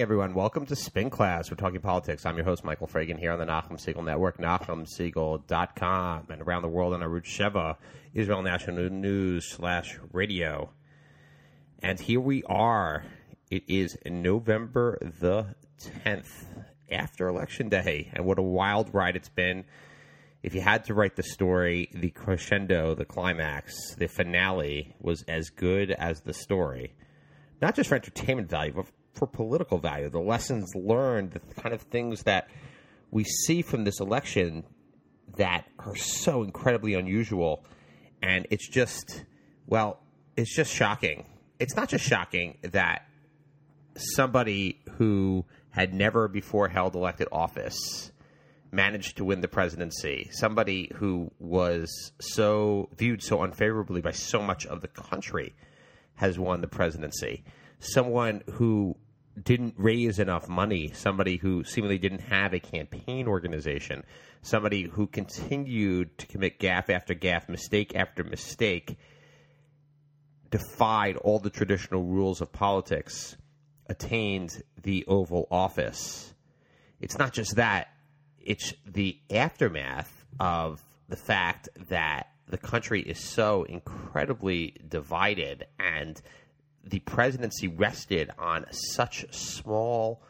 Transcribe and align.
Morning, 0.00 0.12
everyone. 0.12 0.32
Welcome 0.32 0.64
to 0.64 0.74
Spin 0.74 1.10
Class. 1.10 1.50
We're 1.50 1.58
talking 1.58 1.82
politics. 1.82 2.24
I'm 2.24 2.34
your 2.34 2.46
host, 2.46 2.64
Michael 2.64 2.86
Fragin, 2.86 3.18
here 3.18 3.32
on 3.32 3.38
the 3.38 3.44
Nachum 3.44 3.72
Segal 3.72 4.02
Network, 4.02 4.38
NachumSegal.com, 4.38 6.26
and 6.30 6.40
around 6.40 6.62
the 6.62 6.68
world 6.68 6.94
on 6.94 7.00
Arutz 7.00 7.26
Sheva, 7.26 7.76
Israel 8.14 8.40
National 8.40 8.88
News 8.88 9.50
slash 9.50 9.98
radio. 10.10 10.70
And 11.82 12.00
here 12.00 12.18
we 12.18 12.42
are. 12.44 13.04
It 13.50 13.64
is 13.68 13.98
November 14.06 14.96
the 15.20 15.54
10th, 16.06 16.46
after 16.90 17.28
Election 17.28 17.68
Day. 17.68 18.10
And 18.14 18.24
what 18.24 18.38
a 18.38 18.42
wild 18.42 18.94
ride 18.94 19.16
it's 19.16 19.28
been. 19.28 19.66
If 20.42 20.54
you 20.54 20.62
had 20.62 20.86
to 20.86 20.94
write 20.94 21.16
the 21.16 21.24
story, 21.24 21.90
the 21.92 22.08
crescendo, 22.08 22.94
the 22.94 23.04
climax, 23.04 23.74
the 23.96 24.08
finale 24.08 24.94
was 24.98 25.24
as 25.28 25.50
good 25.50 25.90
as 25.90 26.22
the 26.22 26.32
story. 26.32 26.94
Not 27.60 27.74
just 27.74 27.90
for 27.90 27.96
entertainment 27.96 28.48
value, 28.48 28.72
but 28.72 28.86
for 29.14 29.26
political 29.26 29.78
value. 29.78 30.08
The 30.08 30.20
lessons 30.20 30.74
learned, 30.74 31.32
the 31.32 31.40
kind 31.60 31.74
of 31.74 31.82
things 31.82 32.22
that 32.24 32.48
we 33.10 33.24
see 33.24 33.62
from 33.62 33.84
this 33.84 34.00
election 34.00 34.64
that 35.36 35.66
are 35.78 35.96
so 35.96 36.42
incredibly 36.42 36.94
unusual. 36.94 37.64
And 38.22 38.46
it's 38.50 38.68
just, 38.68 39.24
well, 39.66 40.00
it's 40.36 40.54
just 40.54 40.72
shocking. 40.72 41.26
It's 41.58 41.76
not 41.76 41.88
just 41.88 42.04
shocking 42.04 42.58
that 42.62 43.06
somebody 43.96 44.80
who 44.92 45.44
had 45.70 45.94
never 45.94 46.28
before 46.28 46.68
held 46.68 46.94
elected 46.94 47.28
office 47.30 48.12
managed 48.72 49.16
to 49.16 49.24
win 49.24 49.40
the 49.40 49.48
presidency. 49.48 50.28
Somebody 50.32 50.92
who 50.94 51.30
was 51.38 52.12
so 52.20 52.88
viewed 52.96 53.22
so 53.22 53.42
unfavorably 53.42 54.00
by 54.00 54.12
so 54.12 54.40
much 54.42 54.66
of 54.66 54.80
the 54.80 54.88
country 54.88 55.54
has 56.14 56.38
won 56.38 56.60
the 56.60 56.68
presidency. 56.68 57.44
Someone 57.80 58.42
who 58.52 58.96
didn't 59.42 59.74
raise 59.78 60.18
enough 60.18 60.48
money, 60.48 60.92
somebody 60.92 61.36
who 61.36 61.64
seemingly 61.64 61.98
didn't 61.98 62.20
have 62.20 62.52
a 62.52 62.60
campaign 62.60 63.26
organization, 63.26 64.04
somebody 64.42 64.82
who 64.82 65.06
continued 65.06 66.16
to 66.18 66.26
commit 66.26 66.58
gaffe 66.58 66.90
after 66.90 67.14
gaffe, 67.14 67.48
mistake 67.48 67.94
after 67.94 68.22
mistake, 68.22 68.98
defied 70.50 71.16
all 71.16 71.38
the 71.38 71.50
traditional 71.50 72.04
rules 72.04 72.40
of 72.40 72.52
politics, 72.52 73.36
attained 73.86 74.62
the 74.82 75.04
Oval 75.06 75.46
Office. 75.50 76.34
It's 77.00 77.18
not 77.18 77.32
just 77.32 77.56
that, 77.56 77.88
it's 78.38 78.74
the 78.86 79.18
aftermath 79.30 80.24
of 80.38 80.82
the 81.08 81.16
fact 81.16 81.68
that 81.88 82.28
the 82.48 82.58
country 82.58 83.00
is 83.00 83.18
so 83.18 83.62
incredibly 83.64 84.76
divided 84.88 85.66
and 85.78 86.20
the 86.84 87.00
presidency 87.00 87.68
rested 87.68 88.30
on 88.38 88.66
such 88.70 89.32
small, 89.32 90.22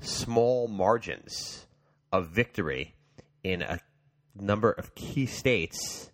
small 0.00 0.68
margins 0.68 1.66
of 2.12 2.28
victory 2.28 2.94
in 3.42 3.62
a 3.62 3.80
number 4.34 4.70
of 4.70 4.94
key 4.94 5.26
states, 5.26 6.10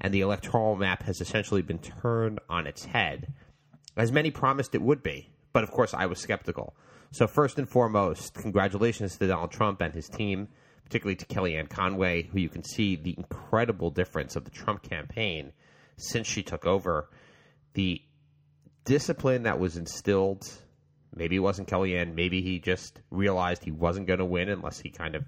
and 0.00 0.12
the 0.12 0.20
electoral 0.20 0.76
map 0.76 1.02
has 1.02 1.20
essentially 1.20 1.62
been 1.62 1.78
turned 1.78 2.38
on 2.48 2.66
its 2.66 2.84
head, 2.84 3.32
as 3.96 4.12
many 4.12 4.30
promised 4.30 4.74
it 4.74 4.82
would 4.82 5.02
be. 5.02 5.30
But 5.52 5.64
of 5.64 5.70
course, 5.70 5.94
I 5.94 6.06
was 6.06 6.20
skeptical. 6.20 6.74
So, 7.12 7.26
first 7.26 7.58
and 7.58 7.68
foremost, 7.68 8.34
congratulations 8.34 9.16
to 9.16 9.26
Donald 9.26 9.50
Trump 9.50 9.80
and 9.80 9.94
his 9.94 10.08
team, 10.08 10.48
particularly 10.84 11.16
to 11.16 11.26
Kellyanne 11.26 11.70
Conway, 11.70 12.24
who 12.24 12.38
you 12.38 12.48
can 12.48 12.62
see 12.62 12.96
the 12.96 13.14
incredible 13.16 13.90
difference 13.90 14.36
of 14.36 14.44
the 14.44 14.50
Trump 14.50 14.82
campaign 14.82 15.52
since 15.96 16.26
she 16.26 16.42
took 16.42 16.66
over. 16.66 17.08
The 17.72 18.02
discipline 18.86 19.42
that 19.42 19.58
was 19.58 19.76
instilled. 19.76 20.48
Maybe 21.14 21.36
it 21.36 21.40
wasn't 21.40 21.68
Kellyanne. 21.68 22.14
Maybe 22.14 22.40
he 22.40 22.58
just 22.58 23.00
realized 23.10 23.62
he 23.62 23.70
wasn't 23.70 24.06
going 24.06 24.18
to 24.20 24.24
win 24.24 24.48
unless 24.48 24.78
he 24.78 24.90
kind 24.90 25.14
of 25.14 25.24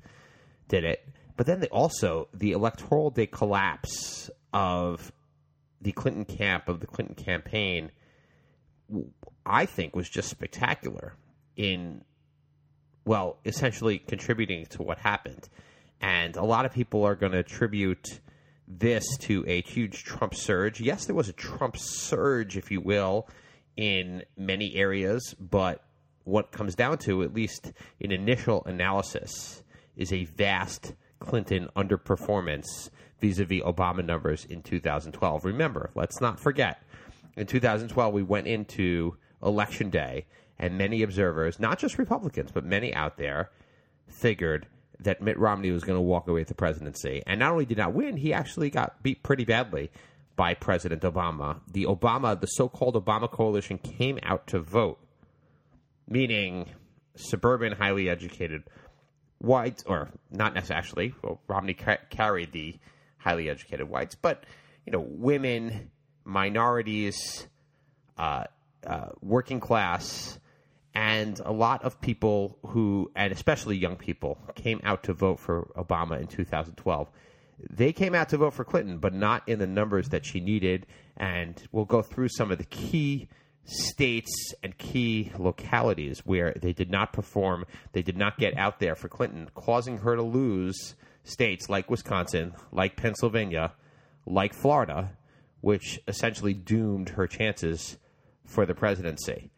did 0.69 0.85
it. 0.85 1.07
But 1.37 1.47
then 1.47 1.61
they 1.61 1.69
also 1.69 2.29
the 2.33 2.53
electoral 2.53 3.11
day 3.11 3.27
collapse 3.27 4.31
of 4.53 5.13
the 5.81 5.93
Clinton 5.93 6.25
camp 6.25 6.69
of 6.69 6.81
the 6.81 6.87
Clinton 6.87 7.15
campaign. 7.15 7.91
I 9.45 9.67
think 9.67 9.95
was 9.95 10.09
just 10.09 10.31
spectacular 10.31 11.15
in 11.57 12.05
well, 13.09 13.39
essentially 13.47 13.99
contributing 13.99 14.67
to 14.67 14.83
what 14.83 14.99
happened. 14.99 15.49
And 16.01 16.37
a 16.37 16.45
lot 16.45 16.67
of 16.67 16.73
people 16.73 17.05
are 17.05 17.15
going 17.15 17.33
to 17.33 17.39
attribute 17.39 18.21
this 18.69 19.17
to 19.21 19.45
a 19.49 19.63
huge 19.63 20.05
Trump 20.05 20.35
surge. 20.35 20.79
Yes, 20.79 21.07
there 21.07 21.15
was 21.15 21.31
a 21.31 21.33
Trump 21.33 21.77
surge, 21.79 22.59
if 22.59 22.71
you 22.71 22.83
will, 22.83 23.27
in 23.79 24.25
many 24.37 24.75
areas, 24.75 25.35
but 25.39 25.85
what 26.25 26.51
comes 26.51 26.75
down 26.75 26.99
to, 26.99 27.23
at 27.23 27.33
least 27.33 27.73
in 28.01 28.11
initial 28.11 28.63
analysis, 28.67 29.63
is 29.97 30.13
a 30.13 30.25
vast 30.25 30.95
Clinton 31.21 31.69
underperformance 31.77 32.91
vis 33.21 33.39
a 33.39 33.45
vis 33.45 33.63
Obama 33.63 34.05
numbers 34.05 34.45
in 34.45 34.63
2012. 34.63 35.45
Remember, 35.45 35.91
let's 35.95 36.21
not 36.21 36.41
forget, 36.41 36.83
in 37.37 37.47
2012, 37.47 38.13
we 38.13 38.23
went 38.23 38.49
into 38.49 39.17
Election 39.43 39.91
Day, 39.91 40.27
and 40.59 40.77
many 40.77 41.03
observers, 41.03 41.61
not 41.61 41.79
just 41.79 41.99
Republicans, 41.99 42.51
but 42.53 42.65
many 42.65 42.93
out 42.93 43.17
there, 43.17 43.51
figured 44.09 44.67
that 44.99 45.23
Mitt 45.23 45.39
Romney 45.39 45.71
was 45.71 45.85
going 45.85 45.97
to 45.97 46.03
walk 46.03 46.27
away 46.27 46.41
with 46.41 46.49
the 46.49 46.55
presidency. 46.55 47.23
And 47.29 47.39
not 47.39 47.53
only 47.53 47.65
did 47.65 47.79
not 47.79 47.95
win, 47.95 48.17
he 48.17 48.33
actually 48.33 48.71
got 48.71 49.01
beat 49.05 49.23
pretty 49.23 49.45
badly 49.45 49.93
by 50.39 50.55
President 50.55 51.03
Obama. 51.03 51.59
The 51.71 51.85
Obama, 51.87 52.41
the 52.41 52.47
so-called 52.47 52.95
Obama 52.95 53.29
coalition 53.29 53.77
came 53.77 54.21
out 54.23 54.47
to 54.47 54.61
vote, 54.61 55.01
meaning 56.07 56.71
suburban, 57.17 57.73
highly 57.73 58.09
educated 58.09 58.63
whites, 59.39 59.83
or 59.85 60.11
not 60.31 60.55
necessarily. 60.55 61.13
Well, 61.23 61.41
Romney 61.49 61.75
ca- 61.75 61.99
carried 62.09 62.53
the 62.53 62.79
highly 63.19 63.51
educated 63.51 63.89
whites, 63.89 64.15
but 64.15 64.45
you 64.87 64.93
know, 64.93 65.05
women, 65.07 65.91
minorities, 66.25 67.49
uh, 68.17 68.45
uh, 68.87 69.09
working 69.21 69.59
class, 69.59 70.39
and 70.95 71.41
a 71.45 71.53
lot 71.53 71.83
of 71.83 72.01
people 72.01 72.59
who, 72.65 73.11
and 73.17 73.33
especially 73.33 73.77
young 73.77 73.97
people, 73.97 74.39
came 74.55 74.81
out 74.85 75.03
to 75.03 75.15
vote 75.15 75.41
for 75.41 75.69
Obama 75.77 76.21
in 76.21 76.29
2012 76.29 77.11
they 77.71 77.93
came 77.93 78.15
out 78.15 78.29
to 78.31 78.39
vote 78.39 78.55
for 78.55 78.65
Clinton, 78.65 78.99
but 78.99 79.15
not 79.15 79.49
in 79.49 79.59
the 79.59 79.67
numbers 79.67 80.09
that 80.11 80.25
she 80.25 80.41
needed. 80.41 80.87
And 81.17 81.61
we'll 81.73 81.85
go 81.85 82.03
through 82.03 82.29
some 82.29 82.51
of 82.51 82.59
the 82.59 82.65
key 82.65 83.29
states 83.65 84.55
and 84.63 84.77
key 84.79 85.31
localities 85.39 86.21
where 86.21 86.55
they 86.55 86.73
did 86.73 86.91
not 86.91 87.13
perform, 87.13 87.67
they 87.93 88.03
did 88.03 88.17
not 88.17 88.39
get 88.39 88.57
out 88.57 88.81
there 88.81 88.95
for 88.95 89.09
Clinton, 89.09 89.49
causing 89.55 89.99
her 89.99 90.17
to 90.17 90.23
lose 90.23 90.95
states 91.25 91.69
like 91.69 91.91
Wisconsin, 91.91 92.55
like 92.73 92.97
Pennsylvania, 92.97 93.73
like 94.27 94.55
Florida, 94.55 95.11
which 95.61 96.01
essentially 96.09 96.55
doomed 96.55 97.11
her 97.11 97.27
chances 97.27 97.99
for 98.45 98.65
the 98.65 98.75
presidency. 98.75 99.51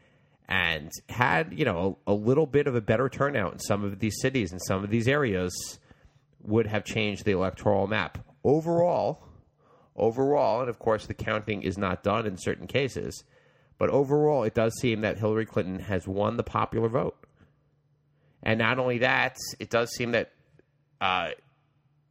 And 0.49 0.91
had, 1.09 1.53
you 1.56 1.65
know, 1.65 1.99
a, 2.06 2.12
a 2.12 2.15
little 2.15 2.47
bit 2.47 2.67
of 2.67 2.75
a 2.75 2.81
better 2.81 3.09
turnout 3.09 3.53
in 3.53 3.59
some 3.61 3.84
of 3.84 4.00
these 4.00 4.21
cities 4.21 4.50
and 4.50 4.61
some 4.61 4.82
of 4.82 4.91
these 4.91 5.06
areas 5.06 5.78
would 6.43 6.67
have 6.67 6.84
changed 6.84 7.25
the 7.25 7.33
electoral 7.33 7.87
map. 7.87 8.19
Overall, 8.45 9.23
overall, 9.97 10.61
and 10.61 10.71
of 10.71 10.78
course 10.78 11.06
the 11.06 11.15
counting 11.15 11.62
is 11.62 11.77
not 11.77 12.03
done 12.03 12.27
in 12.27 12.37
certain 12.37 12.67
cases, 12.67 13.25
but 13.78 13.91
overall 13.91 14.45
it 14.45 14.55
does 14.55 14.79
seem 14.81 15.03
that 15.03 15.19
Hillary 15.19 15.47
Clinton 15.47 15.81
has 15.81 16.06
won 16.06 16.37
the 16.37 16.43
popular 16.43 16.88
vote. 16.88 17.17
And 18.43 18.59
not 18.59 18.79
only 18.79 18.99
that, 18.99 19.37
it 19.59 19.70
does 19.70 19.91
seem 19.91 20.12
that 20.12 20.32
uh, 21.00 21.31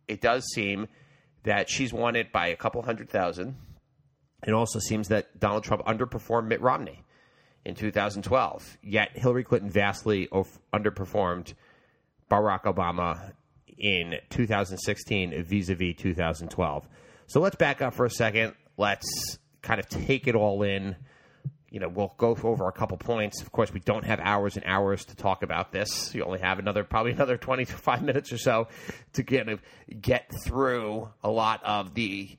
it 0.08 0.22
does 0.22 0.46
seem 0.54 0.88
that 1.44 1.70
she's 1.70 1.94
won 1.94 2.16
it 2.16 2.32
by 2.32 2.48
a 2.48 2.56
couple 2.56 2.82
hundred 2.82 3.10
thousand. 3.10 3.56
It 4.46 4.54
also 4.54 4.80
seems 4.80 5.10
that 5.10 5.40
Donald 5.40 5.64
Trump 5.64 5.84
underperformed 5.86 6.48
Mitt 6.48 6.62
Romney 6.62 7.04
in 7.66 7.76
2012. 7.76 8.78
Yet 8.82 9.18
Hillary 9.18 9.44
Clinton 9.44 9.70
vastly 9.70 10.28
underperformed 10.74 11.54
Barack 12.30 12.64
Obama 12.64 13.34
in 13.80 14.16
2016 14.30 15.44
vis 15.44 15.70
a 15.70 15.76
vis 15.76 15.96
2012. 15.98 16.88
So 17.28 17.40
let's 17.40 17.56
back 17.56 17.82
up 17.82 17.94
for 17.94 18.06
a 18.06 18.10
second. 18.12 18.54
Let's 18.78 19.40
kind 19.62 19.80
of 19.80 19.88
take 19.88 20.28
it 20.28 20.36
all 20.36 20.64
in. 20.64 20.96
You 21.70 21.80
know, 21.80 21.88
we'll 21.88 22.14
go 22.18 22.36
over 22.44 22.68
a 22.68 22.72
couple 22.72 22.98
points. 22.98 23.42
Of 23.42 23.52
course, 23.52 23.72
we 23.72 23.80
don't 23.80 24.04
have 24.04 24.20
hours 24.20 24.56
and 24.56 24.66
hours 24.66 25.06
to 25.06 25.16
talk 25.16 25.44
about 25.44 25.72
this. 25.72 26.14
You 26.16 26.24
only 26.24 26.40
have 26.40 26.58
another, 26.58 26.84
probably 26.84 27.12
another 27.12 27.38
25 27.38 28.02
minutes 28.04 28.34
or 28.34 28.38
so 28.38 28.68
to 29.14 29.24
kind 29.24 29.50
of 29.50 29.62
get 30.02 30.32
through 30.44 31.10
a 31.24 31.30
lot 31.30 31.64
of 31.64 31.94
the 31.94 32.38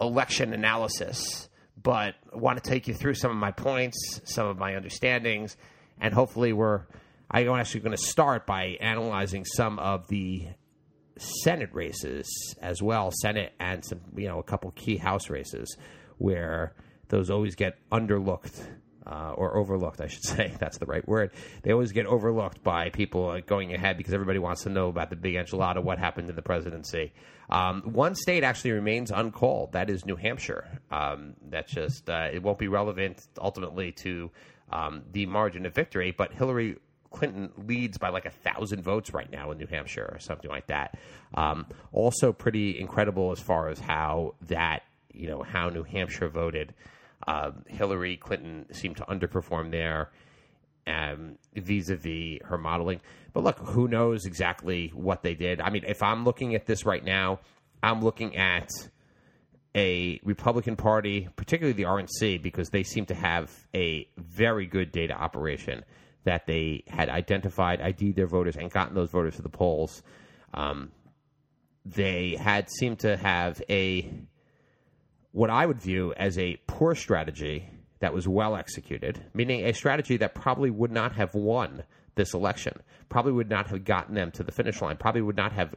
election 0.00 0.52
analysis. 0.52 1.48
But 1.80 2.16
I 2.32 2.36
want 2.36 2.62
to 2.62 2.68
take 2.68 2.88
you 2.88 2.94
through 2.94 3.14
some 3.14 3.30
of 3.30 3.36
my 3.36 3.52
points, 3.52 4.20
some 4.24 4.46
of 4.46 4.58
my 4.58 4.74
understandings, 4.74 5.56
and 6.00 6.12
hopefully 6.12 6.52
we're 6.52 6.82
I'm 7.30 7.48
actually 7.50 7.80
going 7.80 7.96
to 7.96 8.02
start 8.02 8.46
by 8.46 8.76
analyzing 8.80 9.44
some 9.44 9.78
of 9.78 10.08
the 10.08 10.48
Senate 11.16 11.70
races 11.72 12.54
as 12.60 12.82
well, 12.82 13.10
Senate 13.12 13.52
and 13.60 13.84
some, 13.84 14.00
you 14.16 14.26
know, 14.26 14.38
a 14.38 14.42
couple 14.42 14.70
key 14.72 14.96
House 14.96 15.30
races 15.30 15.76
where 16.18 16.74
those 17.08 17.30
always 17.30 17.54
get 17.54 17.76
underlooked 17.90 18.66
uh, 19.06 19.32
or 19.36 19.56
overlooked, 19.56 20.00
I 20.00 20.06
should 20.06 20.24
say. 20.24 20.54
That's 20.58 20.78
the 20.78 20.86
right 20.86 21.06
word. 21.06 21.32
They 21.62 21.72
always 21.72 21.92
get 21.92 22.06
overlooked 22.06 22.62
by 22.62 22.90
people 22.90 23.28
uh, 23.28 23.40
going 23.40 23.74
ahead 23.74 23.96
because 23.96 24.14
everybody 24.14 24.38
wants 24.38 24.62
to 24.64 24.70
know 24.70 24.88
about 24.88 25.10
the 25.10 25.16
big 25.16 25.34
enchilada, 25.34 25.82
what 25.82 25.98
happened 25.98 26.30
in 26.30 26.36
the 26.36 26.42
presidency. 26.42 27.12
Um, 27.48 27.82
one 27.82 28.14
state 28.14 28.44
actually 28.44 28.72
remains 28.72 29.10
uncalled. 29.10 29.72
That 29.72 29.90
is 29.90 30.06
New 30.06 30.16
Hampshire. 30.16 30.80
Um, 30.90 31.34
that's 31.48 31.72
just 31.72 32.08
uh, 32.08 32.28
it 32.32 32.42
won't 32.42 32.58
be 32.58 32.68
relevant 32.68 33.26
ultimately 33.40 33.92
to 33.92 34.30
um, 34.72 35.02
the 35.10 35.26
margin 35.26 35.66
of 35.66 35.74
victory, 35.74 36.12
but 36.16 36.32
Hillary 36.32 36.76
Clinton 37.10 37.50
leads 37.66 37.98
by 37.98 38.08
like 38.10 38.26
a 38.26 38.30
thousand 38.30 38.82
votes 38.82 39.12
right 39.12 39.30
now 39.30 39.50
in 39.50 39.58
New 39.58 39.66
Hampshire 39.66 40.08
or 40.12 40.18
something 40.20 40.50
like 40.50 40.66
that. 40.68 40.98
Um, 41.34 41.66
also, 41.92 42.32
pretty 42.32 42.78
incredible 42.78 43.32
as 43.32 43.40
far 43.40 43.68
as 43.68 43.78
how 43.78 44.34
that 44.48 44.82
you 45.12 45.28
know 45.28 45.42
how 45.42 45.68
New 45.68 45.82
Hampshire 45.82 46.28
voted. 46.28 46.74
Uh, 47.26 47.50
Hillary 47.66 48.16
Clinton 48.16 48.66
seemed 48.72 48.96
to 48.96 49.04
underperform 49.04 49.70
there 49.70 50.10
um, 50.86 51.36
vis-a-vis 51.54 52.38
her 52.44 52.58
modeling. 52.58 53.00
But 53.32 53.44
look, 53.44 53.58
who 53.58 53.88
knows 53.88 54.26
exactly 54.26 54.90
what 54.94 55.22
they 55.22 55.34
did? 55.34 55.60
I 55.60 55.70
mean, 55.70 55.84
if 55.86 56.02
I'm 56.02 56.24
looking 56.24 56.54
at 56.54 56.66
this 56.66 56.84
right 56.84 57.04
now, 57.04 57.40
I'm 57.82 58.02
looking 58.02 58.36
at 58.36 58.70
a 59.74 60.20
Republican 60.24 60.76
Party, 60.76 61.28
particularly 61.36 61.74
the 61.74 61.84
RNC, 61.84 62.42
because 62.42 62.70
they 62.70 62.82
seem 62.82 63.06
to 63.06 63.14
have 63.14 63.50
a 63.74 64.08
very 64.16 64.66
good 64.66 64.90
data 64.90 65.14
operation 65.14 65.84
that 66.30 66.46
they 66.46 66.84
had 66.86 67.08
identified, 67.08 67.80
ID'd 67.80 68.14
their 68.14 68.28
voters, 68.28 68.54
and 68.54 68.70
gotten 68.70 68.94
those 68.94 69.10
voters 69.10 69.34
to 69.34 69.42
the 69.42 69.48
polls. 69.48 70.00
Um, 70.54 70.92
they 71.84 72.36
had 72.36 72.70
seemed 72.70 73.00
to 73.00 73.16
have 73.16 73.60
a 73.68 74.08
what 75.32 75.50
I 75.50 75.66
would 75.66 75.80
view 75.80 76.14
as 76.16 76.38
a 76.38 76.56
poor 76.68 76.94
strategy 76.94 77.68
that 77.98 78.14
was 78.14 78.28
well 78.28 78.54
executed, 78.54 79.20
meaning 79.34 79.64
a 79.64 79.74
strategy 79.74 80.18
that 80.18 80.36
probably 80.36 80.70
would 80.70 80.92
not 80.92 81.16
have 81.16 81.34
won 81.34 81.82
this 82.14 82.32
election, 82.32 82.80
probably 83.08 83.32
would 83.32 83.50
not 83.50 83.66
have 83.66 83.84
gotten 83.84 84.14
them 84.14 84.30
to 84.30 84.44
the 84.44 84.52
finish 84.52 84.80
line, 84.80 84.96
probably 84.98 85.22
would 85.22 85.36
not 85.36 85.50
have 85.50 85.74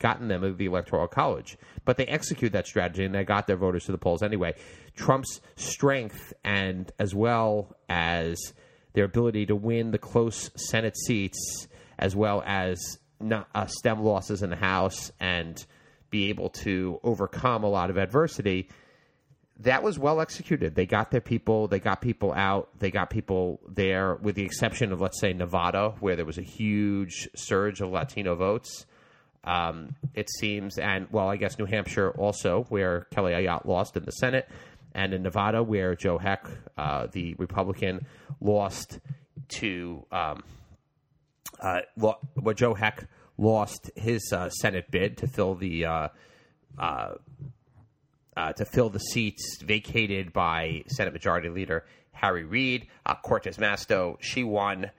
gotten 0.00 0.26
them 0.26 0.42
to 0.42 0.52
the 0.52 0.66
electoral 0.66 1.06
college. 1.06 1.56
But 1.84 1.96
they 1.96 2.06
executed 2.06 2.54
that 2.54 2.66
strategy 2.66 3.04
and 3.04 3.14
they 3.14 3.22
got 3.22 3.46
their 3.46 3.56
voters 3.56 3.84
to 3.84 3.92
the 3.92 3.98
polls 3.98 4.20
anyway. 4.20 4.54
Trump's 4.96 5.40
strength 5.54 6.32
and 6.42 6.90
as 6.98 7.14
well 7.14 7.76
as 7.88 8.52
their 8.92 9.04
ability 9.04 9.46
to 9.46 9.56
win 9.56 9.90
the 9.90 9.98
close 9.98 10.50
Senate 10.56 10.96
seats, 10.96 11.68
as 11.98 12.14
well 12.14 12.42
as 12.46 12.98
not, 13.20 13.48
uh, 13.54 13.66
stem 13.66 14.02
losses 14.02 14.42
in 14.42 14.50
the 14.50 14.56
House 14.56 15.12
and 15.20 15.64
be 16.10 16.28
able 16.28 16.50
to 16.50 17.00
overcome 17.02 17.64
a 17.64 17.68
lot 17.68 17.90
of 17.90 17.96
adversity 17.96 18.68
that 19.60 19.82
was 19.82 19.98
well 19.98 20.20
executed. 20.20 20.74
They 20.74 20.86
got 20.86 21.10
their 21.10 21.20
people. 21.20 21.68
They 21.68 21.78
got 21.78 22.00
people 22.00 22.32
out. 22.32 22.70
They 22.78 22.90
got 22.90 23.10
people 23.10 23.60
there, 23.68 24.16
with 24.16 24.34
the 24.34 24.44
exception 24.44 24.92
of, 24.92 25.00
let's 25.00 25.20
say, 25.20 25.32
Nevada, 25.32 25.94
where 26.00 26.16
there 26.16 26.24
was 26.24 26.38
a 26.38 26.42
huge 26.42 27.28
surge 27.34 27.80
of 27.80 27.90
Latino 27.90 28.34
votes. 28.34 28.86
Um, 29.44 29.96
it 30.14 30.28
seems, 30.30 30.78
and 30.78 31.08
well, 31.10 31.28
I 31.28 31.36
guess 31.36 31.58
New 31.58 31.66
Hampshire 31.66 32.10
also, 32.10 32.64
where 32.68 33.06
Kelly 33.10 33.32
Ayotte 33.32 33.66
lost 33.66 33.96
in 33.96 34.04
the 34.04 34.12
Senate, 34.12 34.48
and 34.94 35.14
in 35.14 35.22
Nevada, 35.22 35.62
where 35.62 35.94
Joe 35.94 36.18
Heck, 36.18 36.46
uh, 36.76 37.06
the 37.12 37.34
Republican, 37.34 38.06
lost 38.40 39.00
to 39.48 40.06
um, 40.10 40.42
uh, 41.60 41.80
where 42.34 42.54
Joe 42.54 42.74
Heck 42.74 43.08
lost 43.38 43.90
his 43.96 44.32
uh, 44.32 44.50
Senate 44.50 44.90
bid 44.90 45.16
to 45.18 45.26
fill 45.26 45.54
the 45.54 45.86
uh, 45.86 46.08
uh, 46.78 47.14
uh, 48.36 48.52
to 48.52 48.64
fill 48.64 48.88
the 48.88 48.98
seats 48.98 49.60
vacated 49.62 50.32
by 50.32 50.82
Senate 50.88 51.12
Majority 51.12 51.48
Leader 51.48 51.84
Harry 52.12 52.44
Reid. 52.44 52.86
Cortez 53.22 53.58
Masto, 53.58 54.16
she 54.20 54.42
won 54.44 54.90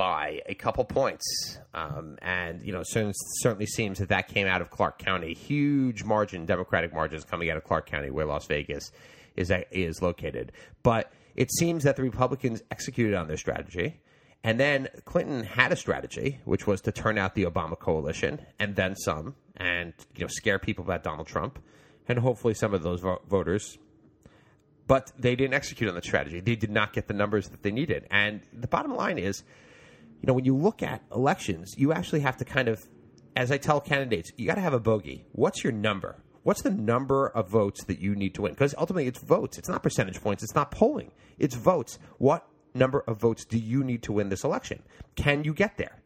by 0.00 0.40
a 0.46 0.54
couple 0.54 0.82
points. 0.82 1.58
Um, 1.74 2.16
and, 2.22 2.62
you 2.64 2.72
know, 2.72 2.82
certainly, 2.82 3.12
certainly 3.40 3.66
seems 3.66 3.98
that 3.98 4.08
that 4.08 4.28
came 4.28 4.46
out 4.46 4.62
of 4.62 4.70
Clark 4.70 4.98
County. 4.98 5.34
Huge 5.34 6.04
margin, 6.04 6.46
Democratic 6.46 6.94
margins 6.94 7.22
coming 7.22 7.50
out 7.50 7.58
of 7.58 7.64
Clark 7.64 7.84
County, 7.84 8.10
where 8.10 8.24
Las 8.24 8.46
Vegas 8.46 8.92
is, 9.36 9.52
is 9.70 10.00
located. 10.00 10.52
But 10.82 11.12
it 11.36 11.52
seems 11.52 11.84
that 11.84 11.96
the 11.96 12.02
Republicans 12.02 12.62
executed 12.70 13.12
on 13.14 13.28
their 13.28 13.36
strategy. 13.36 14.00
And 14.42 14.58
then 14.58 14.88
Clinton 15.04 15.44
had 15.44 15.70
a 15.70 15.76
strategy, 15.76 16.40
which 16.46 16.66
was 16.66 16.80
to 16.80 16.92
turn 16.92 17.18
out 17.18 17.34
the 17.34 17.44
Obama 17.44 17.78
coalition 17.78 18.40
and 18.58 18.74
then 18.74 18.96
some, 18.96 19.34
and 19.56 19.92
you 20.16 20.22
know 20.22 20.28
scare 20.28 20.58
people 20.58 20.82
about 20.82 21.04
Donald 21.04 21.26
Trump 21.26 21.58
and 22.08 22.18
hopefully 22.18 22.54
some 22.54 22.72
of 22.72 22.82
those 22.82 23.00
vo- 23.00 23.20
voters. 23.28 23.76
But 24.86 25.12
they 25.18 25.36
didn't 25.36 25.52
execute 25.52 25.90
on 25.90 25.94
the 25.94 26.00
strategy. 26.00 26.40
They 26.40 26.56
did 26.56 26.70
not 26.70 26.94
get 26.94 27.06
the 27.06 27.12
numbers 27.12 27.50
that 27.50 27.62
they 27.62 27.70
needed. 27.70 28.06
And 28.10 28.40
the 28.50 28.66
bottom 28.66 28.96
line 28.96 29.18
is, 29.18 29.44
you 30.20 30.26
know, 30.26 30.34
when 30.34 30.44
you 30.44 30.56
look 30.56 30.82
at 30.82 31.02
elections, 31.14 31.74
you 31.76 31.92
actually 31.92 32.20
have 32.20 32.36
to 32.38 32.44
kind 32.44 32.68
of, 32.68 32.86
as 33.36 33.50
I 33.50 33.58
tell 33.58 33.80
candidates, 33.80 34.30
you 34.36 34.46
got 34.46 34.56
to 34.56 34.60
have 34.60 34.74
a 34.74 34.80
bogey. 34.80 35.24
What's 35.32 35.64
your 35.64 35.72
number? 35.72 36.22
What's 36.42 36.62
the 36.62 36.70
number 36.70 37.28
of 37.28 37.48
votes 37.48 37.84
that 37.84 38.00
you 38.00 38.14
need 38.14 38.34
to 38.34 38.42
win? 38.42 38.52
Because 38.52 38.74
ultimately, 38.78 39.06
it's 39.06 39.18
votes. 39.18 39.58
It's 39.58 39.68
not 39.68 39.82
percentage 39.82 40.20
points. 40.20 40.42
It's 40.42 40.54
not 40.54 40.70
polling. 40.70 41.12
It's 41.38 41.54
votes. 41.54 41.98
What 42.18 42.46
number 42.74 43.00
of 43.06 43.18
votes 43.18 43.44
do 43.44 43.58
you 43.58 43.84
need 43.84 44.02
to 44.04 44.12
win 44.12 44.28
this 44.28 44.44
election? 44.44 44.82
Can 45.16 45.44
you 45.44 45.52
get 45.52 45.76
there? 45.76 46.00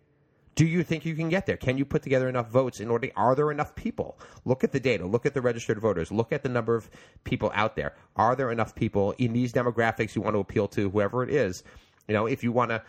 Do 0.54 0.66
you 0.66 0.84
think 0.84 1.04
you 1.04 1.16
can 1.16 1.28
get 1.28 1.46
there? 1.46 1.56
Can 1.56 1.78
you 1.78 1.84
put 1.84 2.02
together 2.02 2.28
enough 2.28 2.48
votes 2.48 2.78
in 2.78 2.88
order? 2.88 3.10
Are 3.16 3.34
there 3.34 3.50
enough 3.50 3.74
people? 3.74 4.18
Look 4.44 4.62
at 4.62 4.70
the 4.70 4.78
data. 4.78 5.04
Look 5.04 5.26
at 5.26 5.34
the 5.34 5.40
registered 5.40 5.80
voters. 5.80 6.12
Look 6.12 6.32
at 6.32 6.44
the 6.44 6.48
number 6.48 6.76
of 6.76 6.88
people 7.24 7.50
out 7.54 7.74
there. 7.74 7.94
Are 8.14 8.36
there 8.36 8.52
enough 8.52 8.74
people 8.74 9.14
in 9.18 9.32
these 9.32 9.52
demographics 9.52 10.14
you 10.14 10.22
want 10.22 10.34
to 10.34 10.40
appeal 10.40 10.68
to, 10.68 10.90
whoever 10.90 11.24
it 11.24 11.30
is? 11.30 11.64
You 12.06 12.14
know, 12.14 12.26
if 12.26 12.44
you 12.44 12.52
want 12.52 12.70
to 12.70 12.82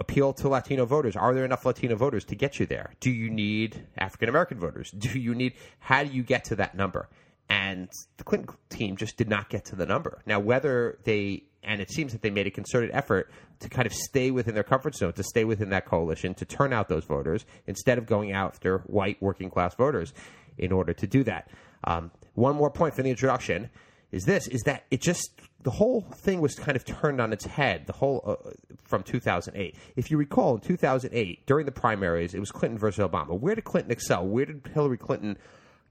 appeal 0.00 0.32
to 0.34 0.48
Latino 0.48 0.86
voters, 0.86 1.16
are 1.16 1.34
there 1.34 1.44
enough 1.44 1.64
Latino 1.64 1.96
voters 1.96 2.24
to 2.26 2.36
get 2.36 2.58
you 2.58 2.66
there? 2.66 2.94
Do 3.00 3.10
you 3.10 3.30
need 3.30 3.86
African 3.96 4.28
American 4.28 4.58
voters? 4.58 4.90
Do 4.90 5.18
you 5.18 5.34
need? 5.34 5.54
How 5.78 6.04
do 6.04 6.12
you 6.12 6.22
get 6.22 6.44
to 6.46 6.56
that 6.56 6.74
number? 6.74 7.08
And 7.48 7.90
the 8.16 8.24
Clinton 8.24 8.56
team 8.70 8.96
just 8.96 9.16
did 9.16 9.28
not 9.28 9.50
get 9.50 9.66
to 9.66 9.76
the 9.76 9.86
number. 9.86 10.22
Now, 10.26 10.40
whether 10.40 10.98
they 11.04 11.44
and 11.62 11.80
it 11.80 11.90
seems 11.90 12.12
that 12.12 12.22
they 12.22 12.30
made 12.30 12.46
a 12.46 12.50
concerted 12.50 12.90
effort 12.92 13.30
to 13.60 13.68
kind 13.68 13.86
of 13.86 13.92
stay 13.92 14.30
within 14.30 14.54
their 14.54 14.62
comfort 14.62 14.94
zone, 14.94 15.12
to 15.14 15.22
stay 15.22 15.44
within 15.44 15.70
that 15.70 15.86
coalition, 15.86 16.34
to 16.34 16.44
turn 16.44 16.72
out 16.72 16.88
those 16.88 17.04
voters 17.04 17.46
instead 17.66 17.98
of 17.98 18.06
going 18.06 18.32
after 18.32 18.78
white 18.80 19.20
working 19.22 19.50
class 19.50 19.74
voters 19.74 20.12
in 20.58 20.72
order 20.72 20.92
to 20.92 21.06
do 21.06 21.24
that. 21.24 21.48
Um, 21.84 22.10
one 22.34 22.56
more 22.56 22.70
point 22.70 22.94
for 22.94 23.02
the 23.02 23.10
introduction 23.10 23.70
is 24.14 24.24
this: 24.24 24.46
is 24.48 24.62
that 24.62 24.84
it 24.90 25.00
just 25.00 25.30
the 25.62 25.70
whole 25.70 26.02
thing 26.02 26.40
was 26.40 26.54
kind 26.54 26.76
of 26.76 26.84
turned 26.84 27.20
on 27.20 27.32
its 27.32 27.44
head. 27.44 27.86
The 27.86 27.92
whole 27.92 28.22
uh, 28.24 28.50
from 28.84 29.02
2008. 29.02 29.74
If 29.96 30.10
you 30.10 30.16
recall, 30.16 30.54
in 30.54 30.60
2008 30.60 31.46
during 31.46 31.66
the 31.66 31.72
primaries, 31.72 32.34
it 32.34 32.40
was 32.40 32.50
Clinton 32.50 32.78
versus 32.78 33.04
Obama. 33.04 33.38
Where 33.38 33.54
did 33.54 33.64
Clinton 33.64 33.90
excel? 33.90 34.26
Where 34.26 34.46
did 34.46 34.68
Hillary 34.72 34.98
Clinton 34.98 35.36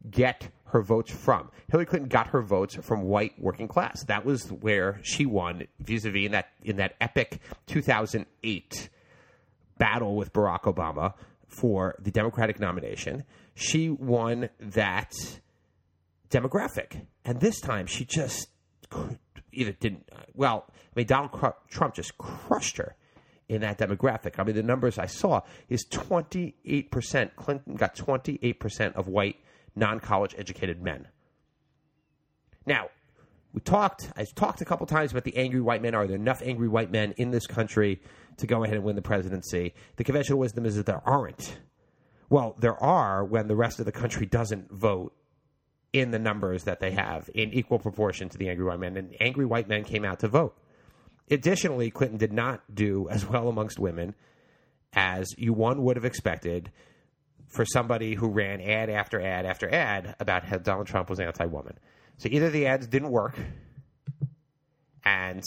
get 0.10 0.50
her 0.66 0.82
votes 0.82 1.12
from. 1.12 1.50
Hillary 1.70 1.86
Clinton 1.86 2.10
got 2.10 2.28
her 2.28 2.42
votes 2.42 2.76
from 2.82 3.04
white 3.04 3.34
working 3.40 3.68
class. 3.68 4.04
That 4.06 4.26
was 4.26 4.52
where 4.52 5.00
she 5.04 5.26
won 5.26 5.68
vis-a-vis 5.80 6.26
in 6.26 6.32
that 6.32 6.50
in 6.64 6.78
that 6.78 6.96
epic 7.00 7.40
2008 7.68 8.90
battle 9.78 10.16
with 10.16 10.34
Barack 10.34 10.62
Obama 10.62 11.14
for 11.48 11.96
the 12.00 12.12
Democratic 12.12 12.60
nomination. 12.60 13.24
She 13.54 13.90
won 13.90 14.50
that 14.60 15.14
demographic, 16.34 17.06
and 17.24 17.40
this 17.40 17.62
time 17.62 17.86
she 17.86 18.06
just 18.06 18.50
either 19.52 19.72
didn't. 19.74 20.10
Uh, 20.12 20.22
well, 20.34 20.66
I 20.68 20.74
mean, 20.96 21.08
Donald 21.08 21.32
Trump 21.70 21.94
just 21.94 22.18
crushed 22.18 22.78
her 22.78 22.96
in 23.48 23.62
that 23.62 23.78
demographic. 23.78 24.40
I 24.40 24.44
mean, 24.44 24.56
the 24.56 24.64
numbers 24.64 24.98
I 24.98 25.06
saw 25.06 25.42
is 25.70 25.86
28%. 25.86 27.36
Clinton 27.36 27.76
got 27.76 27.96
28% 27.96 28.94
of 28.94 29.08
white 29.08 29.38
non 29.76 30.00
college 30.00 30.34
educated 30.38 30.82
men. 30.82 31.08
Now, 32.66 32.88
we 33.54 33.62
talked, 33.62 34.10
I 34.16 34.26
talked 34.26 34.62
a 34.62 34.66
couple 34.66 34.88
times 34.88 35.12
about 35.12 35.26
the 35.26 35.38
angry 35.38 35.62
white 35.62 35.82
men. 35.82 35.94
Are 35.94 36.08
there 36.08 36.16
enough 36.16 36.42
angry 36.44 36.68
white 36.68 36.92
men 36.92 37.14
in 37.18 37.30
this 37.30 37.46
country 37.46 38.02
to 38.38 38.48
go 38.48 38.64
ahead 38.64 38.76
and 38.76 38.84
win 38.84 38.96
the 38.96 39.02
presidency? 39.02 39.76
The 39.98 40.04
conventional 40.04 40.40
wisdom 40.40 40.66
is 40.66 40.76
that 40.78 40.88
there 40.88 41.08
aren't. 41.08 41.60
Well, 42.30 42.56
there 42.58 42.82
are 42.82 43.24
when 43.24 43.48
the 43.48 43.56
rest 43.56 43.80
of 43.80 43.86
the 43.86 43.92
country 43.92 44.26
doesn't 44.26 44.72
vote 44.72 45.14
in 45.94 46.12
the 46.12 46.20
numbers 46.20 46.64
that 46.64 46.80
they 46.80 46.92
have 46.92 47.30
in 47.34 47.54
equal 47.54 47.80
proportion 47.80 48.28
to 48.28 48.38
the 48.38 48.50
angry 48.50 48.66
white 48.66 48.80
men. 48.80 48.98
And 48.98 49.16
angry 49.20 49.46
white 49.46 49.68
men 49.68 49.84
came 49.84 50.04
out 50.04 50.20
to 50.20 50.28
vote. 50.28 50.58
Additionally, 51.30 51.92
Clinton 51.92 52.18
did 52.18 52.34
not 52.34 52.62
do 52.74 53.08
as 53.10 53.26
well 53.26 53.48
amongst 53.48 53.80
women 53.80 54.16
as 54.92 55.28
you 55.38 55.54
one 55.54 55.84
would 55.84 55.96
have 55.96 56.06
expected 56.06 56.72
for 57.48 57.66
somebody 57.66 58.16
who 58.16 58.28
ran 58.28 58.60
ad 58.62 58.90
after 58.90 59.22
ad 59.22 59.46
after 59.46 59.74
ad 59.74 60.16
about 60.20 60.44
how 60.44 60.58
Donald 60.58 60.88
Trump 60.88 61.10
was 61.10 61.20
anti 61.20 61.46
woman. 61.46 61.78
So 62.18 62.30
either 62.32 62.50
the 62.50 62.68
ads 62.68 62.88
didn't 62.88 63.10
work, 63.10 63.38
and 65.06 65.42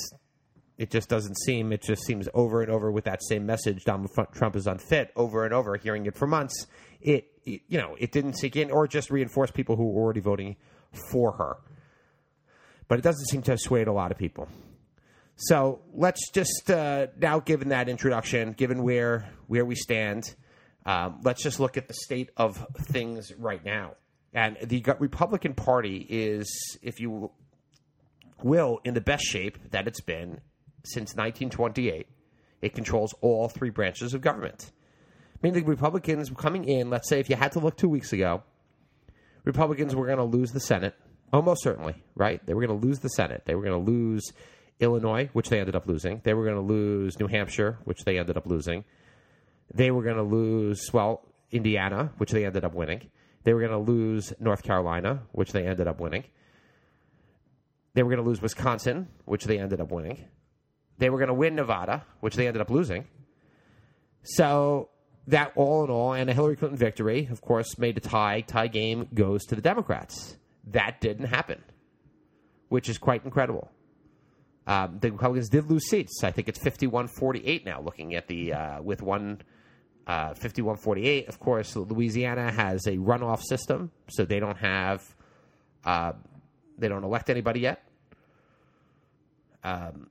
it 0.78 0.90
just 0.90 1.08
doesn't 1.08 1.36
seem, 1.40 1.72
it 1.72 1.82
just 1.82 2.02
seems 2.02 2.28
over 2.34 2.62
and 2.62 2.70
over 2.70 2.90
with 2.90 3.04
that 3.04 3.22
same 3.22 3.46
message 3.46 3.84
Donald 3.84 4.10
Trump 4.32 4.56
is 4.56 4.66
unfit 4.66 5.10
over 5.16 5.44
and 5.44 5.54
over, 5.54 5.76
hearing 5.76 6.06
it 6.06 6.16
for 6.16 6.26
months. 6.26 6.66
It, 7.00 7.35
it 7.46 7.62
you 7.68 7.78
know, 7.78 7.96
it 7.98 8.12
didn't 8.12 8.34
sink 8.34 8.56
in 8.56 8.70
or 8.70 8.86
just 8.86 9.10
reinforce 9.10 9.50
people 9.50 9.76
who 9.76 9.88
were 9.88 10.02
already 10.02 10.20
voting 10.20 10.56
for 11.10 11.32
her. 11.32 11.56
But 12.88 12.98
it 12.98 13.02
doesn't 13.02 13.26
seem 13.26 13.42
to 13.42 13.52
have 13.52 13.60
swayed 13.60 13.88
a 13.88 13.92
lot 13.92 14.12
of 14.12 14.18
people. 14.18 14.48
So 15.36 15.80
let's 15.92 16.30
just 16.30 16.70
uh, 16.70 17.08
now, 17.18 17.40
given 17.40 17.68
that 17.68 17.88
introduction, 17.88 18.52
given 18.52 18.82
where 18.82 19.30
where 19.46 19.64
we 19.64 19.74
stand, 19.74 20.34
um, 20.86 21.20
let's 21.22 21.42
just 21.42 21.60
look 21.60 21.76
at 21.76 21.88
the 21.88 21.94
state 21.94 22.30
of 22.36 22.64
things 22.78 23.32
right 23.38 23.64
now. 23.64 23.94
And 24.32 24.56
the 24.62 24.84
Republican 24.98 25.54
Party 25.54 26.06
is, 26.08 26.78
if 26.82 27.00
you 27.00 27.30
will, 28.42 28.80
in 28.84 28.94
the 28.94 29.00
best 29.00 29.24
shape 29.24 29.58
that 29.70 29.86
it's 29.86 30.00
been 30.00 30.40
since 30.84 31.14
1928. 31.14 32.06
It 32.62 32.74
controls 32.74 33.14
all 33.20 33.48
three 33.48 33.70
branches 33.70 34.14
of 34.14 34.20
government. 34.20 34.72
I 35.36 35.38
mean, 35.42 35.52
the 35.52 35.62
Republicans 35.62 36.30
coming 36.30 36.64
in, 36.64 36.88
let's 36.88 37.08
say 37.08 37.20
if 37.20 37.28
you 37.28 37.36
had 37.36 37.52
to 37.52 37.60
look 37.60 37.76
two 37.76 37.88
weeks 37.88 38.12
ago, 38.12 38.42
Republicans 39.44 39.94
were 39.94 40.06
going 40.06 40.18
to 40.18 40.24
lose 40.24 40.50
the 40.52 40.60
Senate, 40.60 40.94
oh, 41.32 41.38
almost 41.38 41.62
certainly, 41.62 41.94
right? 42.14 42.44
They 42.46 42.54
were 42.54 42.66
going 42.66 42.80
to 42.80 42.86
lose 42.86 43.00
the 43.00 43.10
Senate. 43.10 43.42
They 43.44 43.54
were 43.54 43.62
going 43.62 43.84
to 43.84 43.90
lose 43.90 44.32
Illinois, 44.80 45.28
which 45.34 45.50
they 45.50 45.60
ended 45.60 45.76
up 45.76 45.86
losing. 45.86 46.20
They 46.24 46.34
were 46.34 46.44
going 46.44 46.56
to 46.56 46.62
lose 46.62 47.18
New 47.20 47.26
Hampshire, 47.26 47.78
which 47.84 48.04
they 48.04 48.18
ended 48.18 48.36
up 48.36 48.46
losing. 48.46 48.84
They 49.72 49.90
were 49.90 50.02
going 50.02 50.16
to 50.16 50.22
lose, 50.22 50.90
well, 50.92 51.22
Indiana, 51.50 52.12
which 52.18 52.30
they 52.30 52.46
ended 52.46 52.64
up 52.64 52.74
winning. 52.74 53.10
They 53.44 53.52
were 53.52 53.60
going 53.60 53.72
to 53.72 53.92
lose 53.92 54.32
North 54.40 54.62
Carolina, 54.62 55.22
which 55.32 55.52
they 55.52 55.66
ended 55.66 55.86
up 55.86 56.00
winning. 56.00 56.24
They 57.94 58.02
were 58.02 58.10
going 58.10 58.22
to 58.22 58.28
lose 58.28 58.42
Wisconsin, 58.42 59.08
which 59.24 59.44
they 59.44 59.58
ended 59.58 59.80
up 59.80 59.90
winning. 59.90 60.24
They 60.98 61.10
were 61.10 61.18
going 61.18 61.28
to 61.28 61.34
win 61.34 61.54
Nevada, 61.54 62.04
which 62.20 62.36
they 62.36 62.46
ended 62.46 62.60
up 62.60 62.70
losing. 62.70 63.06
So 64.22 64.88
that 65.28 65.52
all 65.56 65.84
in 65.84 65.90
all, 65.90 66.12
and 66.12 66.30
a 66.30 66.34
Hillary 66.34 66.56
Clinton 66.56 66.78
victory, 66.78 67.28
of 67.30 67.40
course, 67.40 67.78
made 67.78 67.96
a 67.96 68.00
tie. 68.00 68.42
Tie 68.42 68.68
game 68.68 69.08
goes 69.12 69.44
to 69.46 69.54
the 69.54 69.62
Democrats. 69.62 70.36
That 70.68 71.00
didn't 71.00 71.26
happen, 71.26 71.62
which 72.68 72.88
is 72.88 72.98
quite 72.98 73.24
incredible. 73.24 73.70
Um, 74.66 74.98
the 75.00 75.10
Republicans 75.12 75.48
did 75.48 75.70
lose 75.70 75.86
seats. 75.86 76.24
I 76.24 76.32
think 76.32 76.48
it's 76.48 76.58
51-48 76.58 77.64
now, 77.64 77.80
looking 77.80 78.14
at 78.14 78.26
the 78.26 78.52
uh, 78.52 78.82
with 78.82 79.00
one 79.00 79.42
uh, 80.06 80.30
51-48. 80.34 81.28
Of 81.28 81.38
course, 81.38 81.76
Louisiana 81.76 82.50
has 82.50 82.86
a 82.86 82.96
runoff 82.96 83.42
system, 83.42 83.92
so 84.08 84.24
they 84.24 84.40
don't 84.40 84.58
have 84.58 85.02
uh, 85.84 86.12
they 86.78 86.88
don't 86.88 87.04
elect 87.04 87.30
anybody 87.30 87.60
yet. 87.60 87.82
Um, 89.62 90.08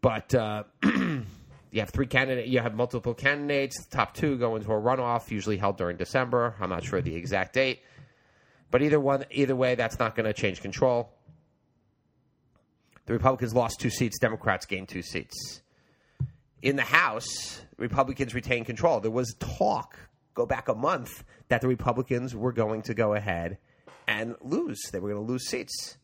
but 0.00 0.34
uh, 0.34 0.64
you 1.74 1.80
have 1.80 1.90
three 1.90 2.06
candidates. 2.06 2.48
You 2.48 2.60
have 2.60 2.76
multiple 2.76 3.14
candidates. 3.14 3.84
The 3.84 3.96
top 3.96 4.14
two 4.14 4.38
go 4.38 4.54
into 4.54 4.70
a 4.70 4.80
runoff, 4.80 5.32
usually 5.32 5.56
held 5.56 5.76
during 5.76 5.96
December. 5.96 6.54
I'm 6.60 6.70
not 6.70 6.84
sure 6.84 7.00
the 7.00 7.16
exact 7.16 7.52
date, 7.52 7.80
but 8.70 8.80
either 8.80 9.00
one, 9.00 9.24
either 9.32 9.56
way, 9.56 9.74
that's 9.74 9.98
not 9.98 10.14
going 10.14 10.26
to 10.26 10.32
change 10.32 10.62
control. 10.62 11.10
The 13.06 13.12
Republicans 13.12 13.54
lost 13.54 13.80
two 13.80 13.90
seats. 13.90 14.20
Democrats 14.20 14.66
gained 14.66 14.88
two 14.88 15.02
seats. 15.02 15.62
In 16.62 16.76
the 16.76 16.82
House, 16.82 17.60
Republicans 17.76 18.36
retained 18.36 18.66
control. 18.66 19.00
There 19.00 19.10
was 19.10 19.34
talk, 19.40 19.98
go 20.34 20.46
back 20.46 20.68
a 20.68 20.76
month, 20.76 21.24
that 21.48 21.60
the 21.60 21.66
Republicans 21.66 22.36
were 22.36 22.52
going 22.52 22.82
to 22.82 22.94
go 22.94 23.14
ahead 23.14 23.58
and 24.06 24.36
lose. 24.40 24.80
They 24.92 25.00
were 25.00 25.08
going 25.10 25.26
to 25.26 25.32
lose 25.32 25.48
seats. 25.48 25.98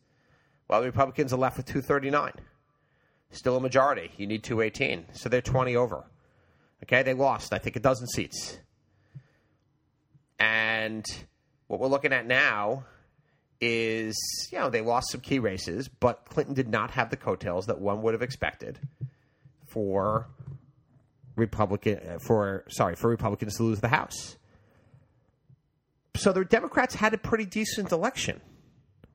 Well, 0.67 0.81
the 0.81 0.87
Republicans 0.87 1.31
are 1.31 1.39
left 1.39 1.55
with 1.55 1.65
239. 1.67 2.33
Still 3.31 3.57
a 3.57 3.61
majority. 3.61 4.11
You 4.17 4.27
need 4.27 4.43
218. 4.43 5.05
So 5.13 5.29
they're 5.29 5.41
20 5.41 5.75
over. 5.75 6.05
Okay, 6.83 7.03
they 7.03 7.13
lost, 7.13 7.53
I 7.53 7.57
think, 7.57 7.75
a 7.75 7.79
dozen 7.79 8.07
seats. 8.07 8.57
And 10.39 11.05
what 11.67 11.79
we're 11.79 11.87
looking 11.87 12.11
at 12.11 12.25
now 12.25 12.85
is, 13.61 14.15
you 14.51 14.59
know, 14.59 14.69
they 14.69 14.81
lost 14.81 15.11
some 15.11 15.21
key 15.21 15.39
races, 15.39 15.87
but 15.87 16.25
Clinton 16.25 16.55
did 16.55 16.67
not 16.67 16.91
have 16.91 17.11
the 17.11 17.17
coattails 17.17 17.67
that 17.67 17.79
one 17.79 18.01
would 18.01 18.13
have 18.13 18.23
expected 18.23 18.79
for 19.67 20.27
Republican 21.35 21.99
uh, 21.99 22.17
for 22.25 22.65
sorry, 22.69 22.95
for 22.95 23.09
Republicans 23.09 23.55
to 23.57 23.63
lose 23.63 23.79
the 23.79 23.87
House. 23.87 24.37
So 26.15 26.33
the 26.33 26.43
Democrats 26.43 26.95
had 26.95 27.13
a 27.13 27.17
pretty 27.17 27.45
decent 27.45 27.91
election 27.91 28.41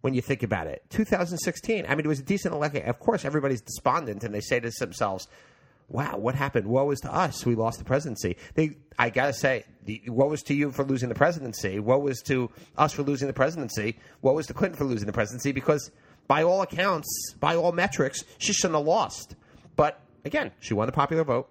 when 0.00 0.14
you 0.14 0.22
think 0.22 0.42
about 0.42 0.66
it. 0.66 0.82
2016, 0.90 1.84
I 1.86 1.94
mean, 1.94 2.04
it 2.04 2.08
was 2.08 2.20
a 2.20 2.24
decent 2.24 2.54
election. 2.54 2.82
Of 2.88 2.98
course, 2.98 3.24
everybody's 3.24 3.60
despondent 3.60 4.24
and 4.24 4.34
they 4.34 4.40
say 4.40 4.60
to 4.60 4.70
themselves, 4.70 5.28
wow, 5.88 6.16
what 6.16 6.34
happened? 6.34 6.66
Woe 6.66 6.90
is 6.90 7.00
to 7.00 7.12
us. 7.12 7.46
We 7.46 7.54
lost 7.54 7.78
the 7.78 7.84
presidency. 7.84 8.36
They, 8.54 8.76
I 8.98 9.10
got 9.10 9.26
to 9.26 9.32
say, 9.32 9.64
woe 10.08 10.32
is 10.32 10.42
to 10.44 10.54
you 10.54 10.70
for 10.72 10.84
losing 10.84 11.08
the 11.08 11.14
presidency. 11.14 11.78
Woe 11.78 12.06
is 12.08 12.22
to 12.22 12.50
us 12.76 12.92
for 12.92 13.02
losing 13.02 13.28
the 13.28 13.34
presidency. 13.34 13.98
Woe 14.22 14.36
is 14.38 14.46
to 14.46 14.54
Clinton 14.54 14.78
for 14.78 14.84
losing 14.84 15.06
the 15.06 15.12
presidency 15.12 15.52
because, 15.52 15.90
by 16.26 16.42
all 16.42 16.62
accounts, 16.62 17.34
by 17.38 17.54
all 17.56 17.72
metrics, 17.72 18.24
she 18.38 18.52
shouldn't 18.52 18.76
have 18.76 18.86
lost. 18.86 19.36
But 19.76 20.00
again, 20.24 20.52
she 20.60 20.74
won 20.74 20.86
the 20.86 20.92
popular 20.92 21.24
vote. 21.24 21.48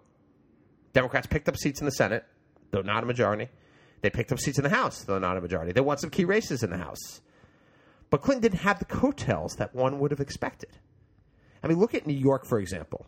Democrats 0.94 1.28
picked 1.28 1.50
up 1.50 1.58
seats 1.58 1.80
in 1.80 1.86
the 1.86 1.92
Senate, 1.92 2.26
though 2.72 2.82
not 2.82 3.04
a 3.04 3.06
majority. 3.06 3.50
They 4.02 4.10
picked 4.10 4.32
up 4.32 4.40
seats 4.40 4.58
in 4.58 4.64
the 4.64 4.70
House, 4.70 5.04
though 5.04 5.20
not 5.20 5.38
a 5.38 5.42
majority. 5.42 5.72
They 5.72 5.82
won 5.82 5.98
some 5.98 6.10
key 6.10 6.26
races 6.26 6.64
in 6.64 6.70
the 6.70 6.78
House. 6.78 7.22
But 8.10 8.22
Clinton 8.22 8.42
didn't 8.42 8.60
have 8.62 8.80
the 8.80 8.86
coattails 8.86 9.56
that 9.56 9.74
one 9.74 10.00
would 10.00 10.12
have 10.12 10.20
expected. 10.20 10.70
I 11.64 11.68
mean, 11.68 11.80
look 11.80 11.96
at 11.96 12.06
New 12.06 12.14
York, 12.14 12.46
for 12.46 12.60
example. 12.60 13.06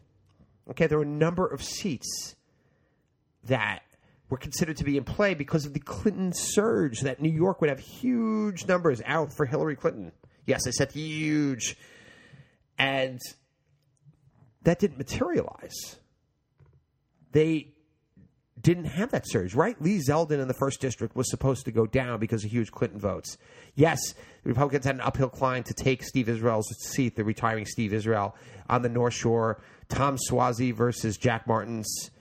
Okay, 0.69 0.87
there 0.87 0.97
were 0.97 1.03
a 1.03 1.07
number 1.07 1.45
of 1.45 1.63
seats 1.63 2.35
that 3.43 3.83
were 4.29 4.37
considered 4.37 4.77
to 4.77 4.83
be 4.83 4.97
in 4.97 5.03
play 5.03 5.33
because 5.33 5.65
of 5.65 5.73
the 5.73 5.79
Clinton 5.79 6.33
surge, 6.33 7.01
that 7.01 7.21
New 7.21 7.31
York 7.31 7.61
would 7.61 7.69
have 7.69 7.79
huge 7.79 8.65
numbers 8.67 9.01
out 9.05 9.31
for 9.31 9.45
Hillary 9.45 9.75
Clinton. 9.75 10.11
Yes, 10.45 10.67
I 10.67 10.71
said 10.71 10.91
huge. 10.91 11.77
And 12.77 13.21
that 14.63 14.79
didn't 14.79 14.97
materialize. 14.97 15.97
They 17.31 17.73
didn't 18.67 18.83
have 18.83 19.11
that 19.11 19.25
surge, 19.25 19.55
right? 19.55 19.81
Lee 19.81 20.01
Zeldin 20.05 20.41
in 20.41 20.49
the 20.49 20.53
first 20.53 20.81
district 20.81 21.15
was 21.15 21.29
supposed 21.29 21.63
to 21.63 21.71
go 21.71 21.85
down 21.85 22.19
because 22.19 22.43
of 22.43 22.51
huge 22.51 22.69
Clinton 22.69 22.99
votes. 22.99 23.37
Yes, 23.75 23.97
the 24.43 24.49
Republicans 24.49 24.83
had 24.83 24.95
an 24.95 24.99
uphill 25.01 25.29
climb 25.29 25.63
to 25.63 25.73
take 25.73 26.03
Steve 26.03 26.27
Israel's 26.27 26.67
seat, 26.81 27.15
the 27.15 27.23
retiring 27.23 27.65
Steve 27.65 27.93
Israel, 27.93 28.35
on 28.69 28.81
the 28.81 28.89
North 28.89 29.13
Shore. 29.13 29.61
Tom 29.87 30.17
Suozzi 30.17 30.73
versus 30.73 31.15
Jack 31.15 31.47
Martins 31.47 32.11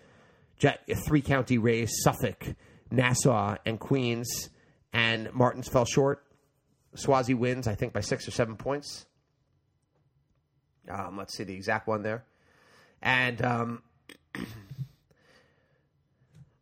three 1.09 1.21
county 1.21 1.59
race, 1.59 1.91
Suffolk, 2.05 2.55
Nassau, 2.93 3.57
and 3.67 3.81
Queens. 3.81 4.51
And 4.93 5.33
Martins 5.35 5.67
fell 5.67 5.85
short. 5.85 6.23
Suozzi 6.95 7.37
wins, 7.37 7.67
I 7.67 7.75
think, 7.75 7.93
by 7.93 8.03
six 8.03 8.29
or 8.29 8.31
seven 8.31 8.55
points. 8.55 9.05
Um, 10.89 11.19
let's 11.19 11.37
see 11.37 11.43
the 11.43 11.55
exact 11.55 11.89
one 11.89 12.03
there. 12.03 12.25
And. 13.03 13.43
Um, 13.43 13.83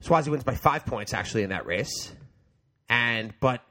Suozzi 0.04 0.28
wins 0.28 0.44
by 0.44 0.54
five 0.54 0.84
points 0.84 1.14
actually 1.14 1.44
in 1.44 1.50
that 1.50 1.66
race, 1.66 2.12
and 2.88 3.32
but 3.40 3.62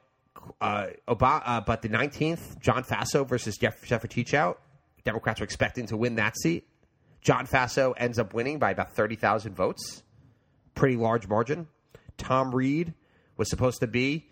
uh, 0.60 0.88
uh, 1.06 1.60
but 1.60 1.82
the 1.82 1.88
nineteenth, 1.88 2.60
John 2.60 2.82
Faso 2.82 3.26
versus 3.26 3.56
Zeph 3.60 3.86
Zephyr 3.86 4.08
Teachout. 4.08 4.56
Democrats 5.04 5.40
were 5.40 5.44
expecting 5.44 5.86
to 5.86 5.96
win 5.96 6.16
that 6.16 6.36
seat. 6.36 6.66
John 7.20 7.46
Faso 7.46 7.92
ends 7.96 8.18
up 8.18 8.34
winning 8.34 8.58
by 8.58 8.70
about 8.70 8.96
thirty 8.96 9.16
thousand 9.16 9.54
votes, 9.54 10.02
pretty 10.74 10.96
large 10.96 11.28
margin. 11.28 11.68
Tom 12.16 12.54
Reed 12.54 12.94
was 13.36 13.48
supposed 13.48 13.80
to 13.80 13.86
be 13.86 14.28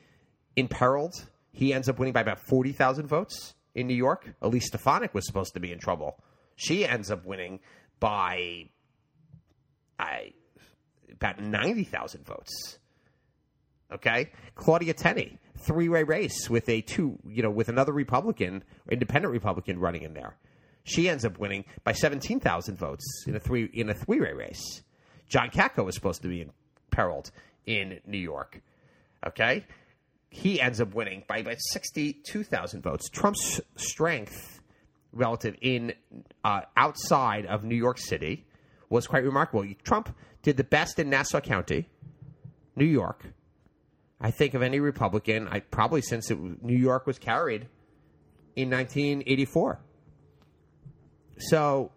imperiled. 0.57 1.29
He 1.53 1.73
ends 1.73 1.89
up 1.89 1.99
winning 1.99 2.15
by 2.15 2.23
about 2.23 2.41
forty 2.41 2.73
thousand 2.73 3.07
votes 3.07 3.55
in 3.75 3.87
New 3.87 3.95
York. 3.95 4.35
Elise 4.43 4.67
Stefanik 4.67 5.15
was 5.15 5.27
supposed 5.27 5.55
to 5.55 5.61
be 5.61 5.73
in 5.73 5.79
trouble. 5.79 6.17
She 6.57 6.87
ends 6.87 7.11
up 7.11 7.25
winning 7.25 7.61
by 8.01 8.69
I 9.99 10.33
about 11.23 11.41
90,000 11.41 12.25
votes. 12.25 12.79
Okay? 13.93 14.31
Claudia 14.55 14.95
Tenney, 14.95 15.39
three-way 15.59 16.03
race 16.03 16.51
with 16.51 16.69
a 16.69 16.81
two, 16.81 17.19
you 17.27 17.43
know, 17.43 17.51
with 17.51 17.69
another 17.69 17.93
Republican, 17.93 18.65
independent 18.91 19.33
Republican 19.33 19.79
running 19.79 20.03
in 20.03 20.15
there. 20.15 20.37
She 20.85 21.09
ends 21.09 21.25
up 21.25 21.39
winning 21.39 21.65
by 21.85 21.93
17,000 21.93 22.77
votes 22.77 23.05
in 23.27 23.37
a 23.37 23.41
three 23.41 23.71
in 23.73 23.89
a 23.89 23.95
three-way 23.95 24.33
race. 24.33 24.83
John 25.29 25.51
Katko 25.51 25.85
was 25.85 25.95
supposed 25.95 26.23
to 26.23 26.29
be 26.29 26.45
imperiled 26.91 27.31
in 27.67 28.01
New 28.05 28.19
York. 28.19 28.61
Okay? 29.25 29.65
He 30.29 30.61
ends 30.61 30.81
up 30.81 30.95
winning 30.95 31.23
by 31.29 31.39
about 31.39 31.59
62,000 31.61 32.83
votes. 32.83 33.09
Trump's 33.11 33.61
strength 33.77 34.61
relative 35.13 35.55
in 35.61 35.93
uh, 36.43 36.63
outside 36.77 37.47
of 37.47 37.63
New 37.63 37.77
York 37.77 37.99
City 37.99 38.47
was 38.93 39.07
quite 39.07 39.25
remarkable. 39.25 39.67
Trump 39.83 40.15
did 40.43 40.57
the 40.57 40.65
best 40.65 40.99
in 40.99 41.09
Nassau 41.09 41.41
County, 41.41 41.89
New 42.77 42.85
York. 42.85 43.25
I 44.21 44.31
think 44.31 44.55
of 44.55 44.63
any 44.63 44.79
Republican, 44.81 45.49
I 45.49 45.61
probably 45.61 46.03
since 46.03 46.31
it, 46.31 46.39
New 46.63 46.77
York 46.77 47.07
was 47.07 47.19
carried 47.19 47.69
in 48.55 48.71
1984. 48.71 49.81
So, 51.39 51.91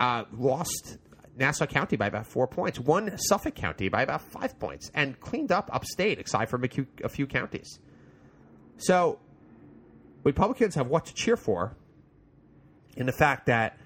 uh, 0.00 0.24
lost 0.32 0.96
Nassau 1.36 1.66
County 1.66 1.96
by 1.96 2.06
about 2.06 2.26
four 2.26 2.48
points, 2.48 2.80
won 2.80 3.16
Suffolk 3.18 3.54
County 3.54 3.88
by 3.88 4.02
about 4.02 4.22
five 4.22 4.58
points, 4.58 4.90
and 4.94 5.20
cleaned 5.20 5.52
up 5.52 5.68
upstate, 5.72 6.18
aside 6.18 6.48
from 6.48 6.64
a 6.64 6.68
few, 6.68 6.86
a 7.04 7.08
few 7.08 7.26
counties. 7.26 7.78
So, 8.78 9.20
Republicans 10.24 10.74
have 10.74 10.88
what 10.88 11.04
to 11.06 11.14
cheer 11.14 11.36
for 11.36 11.76
in 12.96 13.06
the 13.06 13.12
fact 13.12 13.46
that 13.46 13.78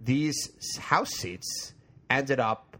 these 0.00 0.36
House 0.78 1.10
seats 1.10 1.74
ended 2.10 2.40
up 2.40 2.76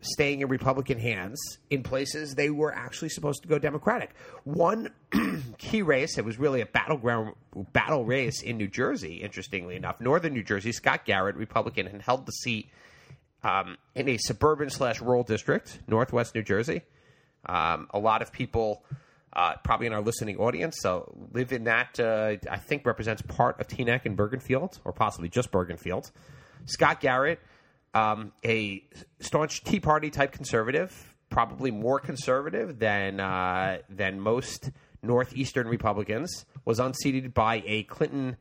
staying 0.00 0.40
in 0.40 0.48
Republican 0.48 0.98
hands 0.98 1.58
in 1.70 1.82
places 1.82 2.34
they 2.34 2.50
were 2.50 2.72
actually 2.72 3.08
supposed 3.08 3.42
to 3.42 3.48
go 3.48 3.58
Democratic. 3.58 4.14
One 4.44 4.90
key 5.58 5.82
race, 5.82 6.18
it 6.18 6.24
was 6.24 6.38
really 6.38 6.60
a 6.60 6.66
battleground 6.66 7.34
battle 7.72 8.04
race 8.04 8.42
in 8.42 8.56
New 8.56 8.68
Jersey, 8.68 9.16
interestingly 9.16 9.76
enough. 9.76 10.00
Northern 10.00 10.34
New 10.34 10.44
Jersey, 10.44 10.72
Scott 10.72 11.04
Garrett, 11.04 11.36
Republican, 11.36 11.86
had 11.86 12.02
held 12.02 12.26
the 12.26 12.32
seat 12.32 12.70
um, 13.42 13.76
in 13.94 14.08
a 14.08 14.18
suburban 14.18 14.70
slash 14.70 15.00
rural 15.00 15.24
district, 15.24 15.80
Northwest 15.86 16.34
New 16.34 16.42
Jersey. 16.42 16.82
Um, 17.46 17.88
a 17.90 17.98
lot 17.98 18.22
of 18.22 18.32
people, 18.32 18.84
uh, 19.32 19.54
probably 19.64 19.86
in 19.86 19.92
our 19.92 20.00
listening 20.00 20.36
audience, 20.38 20.76
so 20.80 21.12
live 21.32 21.52
in 21.52 21.64
that. 21.64 21.98
Uh, 21.98 22.36
I 22.50 22.58
think 22.58 22.84
represents 22.84 23.22
part 23.22 23.60
of 23.60 23.66
Teaneck 23.68 24.04
and 24.04 24.16
Bergenfield, 24.16 24.78
or 24.84 24.92
possibly 24.92 25.28
just 25.28 25.50
Bergenfield. 25.50 26.10
Scott 26.66 27.00
Garrett 27.00 27.40
um, 27.94 28.32
a 28.44 28.84
staunch 29.20 29.64
Tea 29.64 29.80
Party 29.80 30.10
type 30.10 30.32
conservative, 30.32 31.14
probably 31.30 31.70
more 31.70 32.00
conservative 32.00 32.78
than 32.78 33.20
uh, 33.20 33.78
than 33.88 34.20
most 34.20 34.70
northeastern 35.02 35.68
Republicans, 35.68 36.44
was 36.64 36.78
unseated 36.78 37.32
by 37.32 37.62
a 37.66 37.84
Clinton 37.84 38.36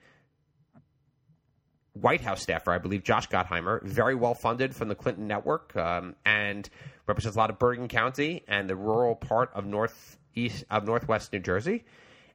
White 1.93 2.21
House 2.21 2.41
staffer, 2.41 2.71
I 2.71 2.77
believe, 2.77 3.03
Josh 3.03 3.27
Gottheimer, 3.27 3.83
very 3.83 4.15
well 4.15 4.33
funded 4.33 4.75
from 4.75 4.87
the 4.87 4.95
Clinton 4.95 5.27
network, 5.27 5.75
um, 5.75 6.15
and 6.25 6.69
represents 7.07 7.35
a 7.35 7.39
lot 7.39 7.49
of 7.49 7.59
Bergen 7.59 7.87
County 7.87 8.43
and 8.47 8.69
the 8.69 8.75
rural 8.75 9.15
part 9.15 9.51
of 9.53 9.65
northeast 9.65 10.63
of 10.69 10.85
northwest 10.85 11.33
New 11.33 11.39
Jersey. 11.39 11.85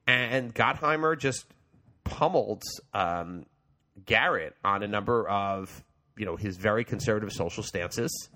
And 0.07 0.55
Gottheimer 0.55 1.17
just 1.17 1.47
pummeled 2.05 2.63
um, 2.93 3.47
Garrett 4.05 4.57
on 4.65 4.83
a 4.83 4.89
number 4.89 5.29
of 5.29 5.85
you 6.17 6.27
know 6.27 6.37
his 6.37 6.57
very 6.57 6.85
conservative 6.85 7.33
social 7.33 7.63
stances, 7.63 8.29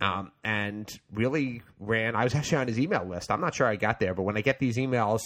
um, 0.00 0.32
and 0.44 0.88
really 1.12 1.62
ran. 1.78 2.14
I 2.16 2.24
was 2.24 2.34
actually 2.34 2.58
on 2.58 2.68
his 2.68 2.78
email 2.78 3.04
list. 3.04 3.30
I'm 3.30 3.40
not 3.40 3.54
sure 3.54 3.66
I 3.66 3.76
got 3.76 4.00
there, 4.00 4.14
but 4.14 4.22
when 4.22 4.36
I 4.36 4.40
get 4.40 4.58
these 4.58 4.76
emails, 4.76 5.20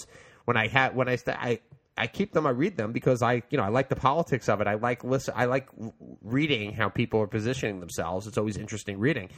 when 0.45 0.57
I 0.57 0.69
had 0.69 0.95
when 0.95 1.09
I 1.09 1.19
I 1.27 1.61
I 2.01 2.07
keep 2.07 2.33
them. 2.33 2.47
I 2.47 2.51
read 2.51 2.79
them 2.79 2.93
because 2.93 3.23
I, 3.23 3.43
you 3.51 3.59
know, 3.59 3.63
I 3.63 3.69
like 3.69 3.91
the 3.91 3.97
politics 3.97 4.49
of 4.49 4.63
it. 4.63 4.67
I 4.67 4.75
like 4.75 5.05
listen. 5.05 5.35
I 5.37 5.45
like 5.45 5.69
reading 6.23 6.73
how 6.73 6.89
people 6.89 7.21
are 7.21 7.27
positioning 7.27 7.79
themselves. 7.79 8.27
It's 8.27 8.39
always 8.39 8.57
interesting 8.57 8.99
reading. 8.99 9.29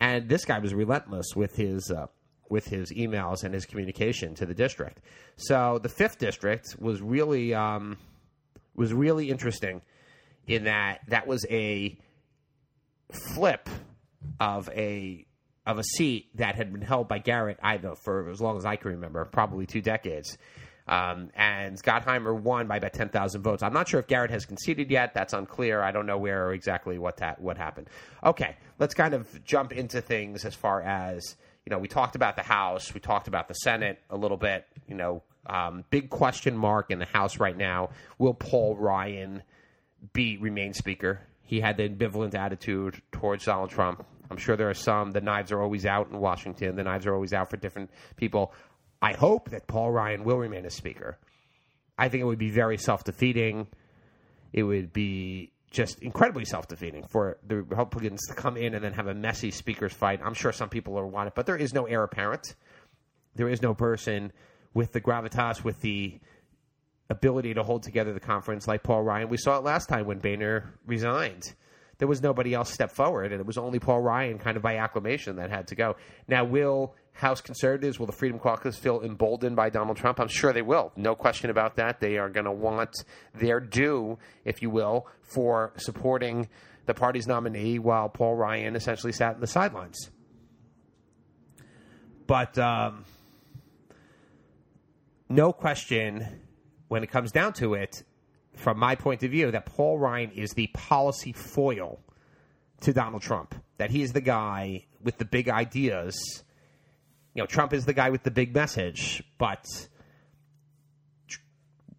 And 0.00 0.28
this 0.28 0.44
guy 0.44 0.60
was 0.60 0.74
relentless 0.74 1.34
with 1.34 1.56
his 1.56 1.90
uh, 1.90 2.06
with 2.48 2.66
his 2.66 2.92
emails 2.92 3.42
and 3.42 3.52
his 3.52 3.66
communication 3.66 4.34
to 4.36 4.46
the 4.46 4.54
district. 4.54 5.00
So 5.36 5.80
the 5.82 5.88
fifth 5.88 6.18
district 6.18 6.76
was 6.78 7.02
really 7.02 7.52
um, 7.52 7.98
was 8.76 8.92
really 8.92 9.30
interesting 9.30 9.82
in 10.46 10.64
that 10.64 11.00
that 11.08 11.26
was 11.26 11.44
a 11.50 11.98
flip 13.10 13.68
of 14.40 14.68
a 14.70 15.26
of 15.66 15.78
a 15.78 15.84
seat 15.84 16.28
that 16.36 16.56
had 16.56 16.72
been 16.72 16.82
held 16.82 17.08
by 17.08 17.18
Garrett 17.18 17.58
know 17.62 17.94
for 17.94 18.28
as 18.30 18.40
long 18.40 18.56
as 18.56 18.64
I 18.64 18.76
can 18.76 18.92
remember, 18.92 19.24
probably 19.24 19.66
two 19.66 19.80
decades. 19.80 20.36
Um, 20.86 21.30
and 21.34 21.82
Gottheimer 21.82 22.38
won 22.38 22.66
by 22.66 22.76
about 22.76 22.92
ten 22.92 23.08
thousand 23.08 23.42
votes. 23.42 23.62
I'm 23.62 23.72
not 23.72 23.88
sure 23.88 24.00
if 24.00 24.06
Garrett 24.06 24.30
has 24.30 24.44
conceded 24.44 24.90
yet. 24.90 25.14
That's 25.14 25.32
unclear. 25.32 25.80
I 25.80 25.92
don't 25.92 26.04
know 26.04 26.18
where 26.18 26.52
exactly 26.52 26.98
what 26.98 27.18
that 27.18 27.40
what 27.40 27.56
happened. 27.56 27.88
Okay, 28.22 28.56
let's 28.78 28.92
kind 28.92 29.14
of 29.14 29.42
jump 29.44 29.72
into 29.72 30.02
things 30.02 30.44
as 30.44 30.54
far 30.54 30.82
as 30.82 31.36
you 31.64 31.70
know. 31.70 31.78
We 31.78 31.88
talked 31.88 32.16
about 32.16 32.36
the 32.36 32.42
House. 32.42 32.92
We 32.92 33.00
talked 33.00 33.28
about 33.28 33.48
the 33.48 33.54
Senate 33.54 33.98
a 34.10 34.16
little 34.16 34.36
bit. 34.36 34.66
You 34.86 34.96
know, 34.96 35.22
um, 35.46 35.84
big 35.88 36.10
question 36.10 36.54
mark 36.54 36.90
in 36.90 36.98
the 36.98 37.06
House 37.06 37.40
right 37.40 37.56
now. 37.56 37.88
Will 38.18 38.34
Paul 38.34 38.76
Ryan 38.76 39.42
be 40.12 40.36
remain 40.36 40.74
speaker. 40.74 41.20
He 41.42 41.60
had 41.60 41.76
the 41.76 41.88
ambivalent 41.88 42.34
attitude 42.34 43.00
towards 43.12 43.44
Donald 43.44 43.70
Trump. 43.70 44.04
I'm 44.30 44.36
sure 44.36 44.56
there 44.56 44.70
are 44.70 44.74
some. 44.74 45.10
The 45.12 45.20
knives 45.20 45.52
are 45.52 45.60
always 45.60 45.84
out 45.84 46.10
in 46.10 46.18
Washington. 46.18 46.76
The 46.76 46.84
knives 46.84 47.06
are 47.06 47.14
always 47.14 47.32
out 47.32 47.50
for 47.50 47.56
different 47.56 47.90
people. 48.16 48.52
I 49.02 49.12
hope 49.12 49.50
that 49.50 49.66
Paul 49.66 49.90
Ryan 49.90 50.24
will 50.24 50.38
remain 50.38 50.64
as 50.64 50.74
speaker. 50.74 51.18
I 51.98 52.08
think 52.08 52.22
it 52.22 52.24
would 52.24 52.38
be 52.38 52.50
very 52.50 52.78
self 52.78 53.04
defeating. 53.04 53.66
It 54.52 54.62
would 54.62 54.92
be 54.92 55.52
just 55.70 56.00
incredibly 56.02 56.44
self 56.44 56.68
defeating 56.68 57.04
for 57.04 57.38
the 57.46 57.56
Republicans 57.56 58.26
to 58.28 58.34
come 58.34 58.56
in 58.56 58.74
and 58.74 58.82
then 58.82 58.94
have 58.94 59.06
a 59.06 59.14
messy 59.14 59.50
speakers 59.50 59.92
fight. 59.92 60.20
I'm 60.24 60.34
sure 60.34 60.52
some 60.52 60.70
people 60.70 60.98
are 60.98 61.06
want 61.06 61.28
it, 61.28 61.34
but 61.34 61.46
there 61.46 61.56
is 61.56 61.74
no 61.74 61.84
heir 61.84 62.02
apparent. 62.02 62.54
There 63.34 63.48
is 63.48 63.60
no 63.60 63.74
person 63.74 64.32
with 64.72 64.92
the 64.92 65.00
gravitas, 65.00 65.62
with 65.62 65.80
the 65.80 66.20
ability 67.10 67.54
to 67.54 67.62
hold 67.62 67.82
together 67.82 68.12
the 68.12 68.20
conference 68.20 68.66
like 68.66 68.82
Paul 68.82 69.02
Ryan. 69.02 69.28
We 69.28 69.36
saw 69.36 69.58
it 69.58 69.64
last 69.64 69.88
time 69.88 70.06
when 70.06 70.18
Boehner 70.18 70.74
resigned. 70.86 71.54
There 71.98 72.08
was 72.08 72.22
nobody 72.22 72.54
else 72.54 72.72
step 72.72 72.90
forward, 72.90 73.32
and 73.32 73.40
it 73.40 73.46
was 73.46 73.56
only 73.56 73.78
Paul 73.78 74.00
Ryan, 74.00 74.38
kind 74.38 74.56
of 74.56 74.62
by 74.62 74.76
acclamation, 74.78 75.36
that 75.36 75.50
had 75.50 75.68
to 75.68 75.74
go. 75.74 75.96
Now, 76.26 76.44
will 76.44 76.94
House 77.12 77.40
conservatives, 77.40 78.00
will 78.00 78.06
the 78.06 78.12
Freedom 78.12 78.40
Caucus 78.40 78.76
feel 78.76 79.00
emboldened 79.02 79.54
by 79.54 79.70
Donald 79.70 79.96
Trump? 79.96 80.18
I'm 80.18 80.28
sure 80.28 80.52
they 80.52 80.62
will. 80.62 80.90
No 80.96 81.14
question 81.14 81.48
about 81.48 81.76
that. 81.76 82.00
They 82.00 82.18
are 82.18 82.28
going 82.28 82.46
to 82.46 82.52
want 82.52 83.04
their 83.32 83.60
due, 83.60 84.18
if 84.44 84.62
you 84.62 84.70
will, 84.70 85.06
for 85.22 85.72
supporting 85.76 86.48
the 86.86 86.94
party's 86.94 87.28
nominee 87.28 87.78
while 87.78 88.08
Paul 88.08 88.34
Ryan 88.34 88.74
essentially 88.74 89.12
sat 89.12 89.36
in 89.36 89.40
the 89.40 89.46
sidelines. 89.46 90.10
But 92.26 92.58
um, 92.58 93.04
no 95.28 95.52
question 95.52 96.40
when 96.94 97.02
it 97.02 97.10
comes 97.10 97.32
down 97.32 97.52
to 97.52 97.74
it, 97.74 98.04
from 98.54 98.78
my 98.78 98.94
point 98.94 99.24
of 99.24 99.30
view, 99.32 99.50
that 99.50 99.66
Paul 99.66 99.98
Ryan 99.98 100.30
is 100.30 100.52
the 100.52 100.68
policy 100.68 101.32
foil 101.32 101.98
to 102.82 102.92
Donald 102.92 103.20
Trump. 103.20 103.52
That 103.78 103.90
he 103.90 104.02
is 104.02 104.12
the 104.12 104.20
guy 104.20 104.86
with 105.02 105.18
the 105.18 105.24
big 105.24 105.48
ideas. 105.48 106.14
You 107.34 107.42
know, 107.42 107.46
Trump 107.46 107.72
is 107.72 107.84
the 107.84 107.94
guy 107.94 108.10
with 108.10 108.22
the 108.22 108.30
big 108.30 108.54
message, 108.54 109.24
but 109.38 109.66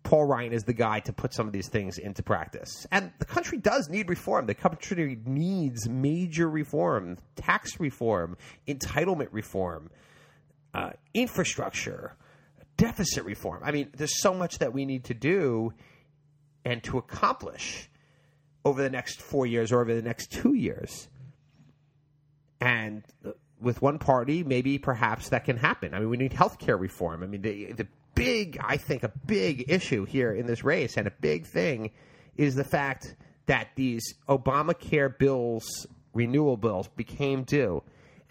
Paul 0.04 0.28
Ryan 0.28 0.54
is 0.54 0.64
the 0.64 0.74
guy 0.74 1.02
to 1.02 1.12
put 1.12 1.34
some 1.34 1.46
of 1.46 1.52
these 1.52 1.68
things 1.68 1.98
into 1.98 2.24
practice. 2.24 2.88
And 2.90 3.12
the 3.20 3.26
country 3.26 3.58
does 3.58 3.90
need 3.90 4.08
reform. 4.08 4.46
The 4.46 4.54
country 4.54 5.20
needs 5.26 5.90
major 5.90 6.50
reform, 6.50 7.18
tax 7.36 7.82
reform, 7.82 8.38
entitlement 8.66 9.28
reform, 9.34 9.90
uh, 10.74 10.92
infrastructure 11.14 12.16
deficit 12.78 13.26
reform. 13.26 13.62
I 13.64 13.72
mean, 13.72 13.90
there's 13.96 14.22
so 14.22 14.34
much 14.34 14.60
that 14.60 14.74
we 14.74 14.86
need 14.86 15.06
to 15.06 15.14
do 15.14 15.74
and 16.64 16.84
to 16.84 16.98
accomplish 16.98 17.90
over 18.64 18.82
the 18.82 18.90
next 18.90 19.22
four 19.22 19.46
years 19.46 19.72
or 19.72 19.82
over 19.82 19.94
the 19.94 20.02
next 20.02 20.32
two 20.32 20.54
years. 20.54 21.08
And 22.60 23.04
with 23.62 23.82
one 23.82 24.00
party, 24.00 24.44
maybe 24.44 24.78
perhaps 24.78 25.30
that 25.30 25.46
can 25.46 25.58
happen. 25.58 25.94
I 25.94 26.00
mean, 26.00 26.10
we 26.10 26.18
need 26.18 26.34
health 26.34 26.58
care 26.58 26.78
reform. 26.78 27.24
I 27.24 27.28
mean, 27.28 27.42
the, 27.42 27.74
the 27.74 27.88
big, 28.16 28.58
I 28.62 28.78
think, 28.78 29.04
a 29.04 29.12
big 29.26 29.66
issue 29.68 30.06
here 30.06 30.34
in 30.34 30.48
this 30.48 30.64
race 30.64 30.98
and 30.98 31.08
a 31.08 31.12
big 31.22 31.46
thing 31.46 31.92
is 32.38 32.56
the 32.56 32.64
fact 32.64 33.16
that 33.46 33.70
these 33.76 34.16
Obamacare 34.28 35.16
bills, 35.16 35.86
renewal 36.14 36.58
bills, 36.58 36.88
became 36.88 37.44
due 37.44 37.84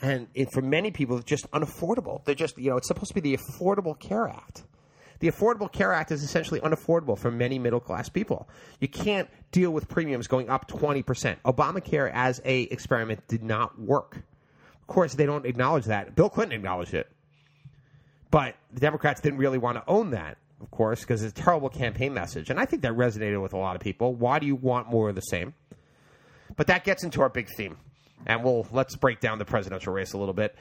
and 0.05 0.29
it, 0.35 0.53
for 0.53 0.61
many 0.61 0.91
people, 0.91 1.17
it's 1.17 1.25
just 1.25 1.51
unaffordable. 1.53 2.23
They're 2.25 2.35
just, 2.35 2.59
you 2.59 2.69
know, 2.69 2.77
it's 2.77 2.89
supposed 2.89 3.09
to 3.09 3.15
be 3.15 3.21
the 3.21 3.39
Affordable 3.39 3.99
Care 3.99 4.29
Act. 4.29 4.65
The 5.21 5.31
Affordable 5.31 5.73
Care 5.73 5.95
Act 5.95 6.13
is 6.13 6.23
essentially 6.23 6.61
unaffordable 6.61 7.19
for 7.19 7.31
many 7.31 7.59
middle 7.59 7.81
class 7.81 8.11
people. 8.11 8.47
You 8.81 8.89
can't 8.89 9.31
deal 9.51 9.71
with 9.71 9.89
premiums 9.89 10.27
going 10.27 10.51
up 10.51 10.69
20%. 10.69 11.37
Obamacare 11.47 12.11
as 12.13 12.43
a 12.45 12.63
experiment 12.63 13.27
did 13.29 13.43
not 13.43 13.81
work. 13.81 14.23
Of 14.83 14.87
course, 14.89 15.15
they 15.15 15.25
don't 15.25 15.47
acknowledge 15.47 15.87
that. 15.87 16.15
Bill 16.15 16.29
Clinton 16.29 16.55
acknowledged 16.55 16.93
it. 16.93 17.11
But 18.31 18.57
the 18.75 18.81
Democrats 18.81 19.23
didn't 19.23 19.39
really 19.39 19.59
want 19.59 19.79
to 19.79 19.85
own 19.87 20.11
that, 20.11 20.37
of 20.61 20.71
course, 20.71 21.01
because 21.01 21.23
it's 21.23 21.39
a 21.39 21.43
terrible 21.43 21.71
campaign 21.71 22.13
message. 22.13 22.51
And 22.51 22.61
I 22.61 22.67
think 22.67 22.83
that 22.83 22.93
resonated 22.93 23.41
with 23.41 23.55
a 23.55 23.59
lot 23.59 23.75
of 23.75 23.81
people. 23.81 24.13
Why 24.13 24.39
do 24.39 24.47
you 24.47 24.57
want 24.57 24.91
more 24.91 25.09
of 25.09 25.15
the 25.15 25.23
same? 25.23 25.55
But 26.57 26.67
that 26.67 26.85
gets 26.85 27.05
into 27.05 27.23
our 27.23 27.31
big 27.31 27.49
theme 27.57 27.79
and 28.27 28.45
we'll 28.45 28.67
let's 28.73 28.97
break 28.97 29.21
down 29.21 29.39
the 29.39 29.45
presidential 29.45 29.93
race 29.93 30.13
a 30.13 30.19
little 30.19 30.35
bit 30.35 30.57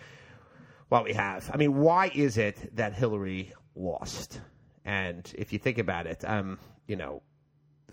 while 0.90 1.04
we 1.04 1.14
have. 1.14 1.50
I 1.54 1.58
mean, 1.58 1.78
why 1.78 2.12
is 2.14 2.38
it 2.38 2.76
that 2.76 2.94
Hillary 2.94 3.54
lost? 3.76 4.40
And 4.86 5.32
if 5.38 5.54
you 5.54 5.60
think 5.60 5.78
about 5.78 6.08
it, 6.08 6.24
um, 6.28 6.60
you 6.88 6.96
know, 6.96 7.22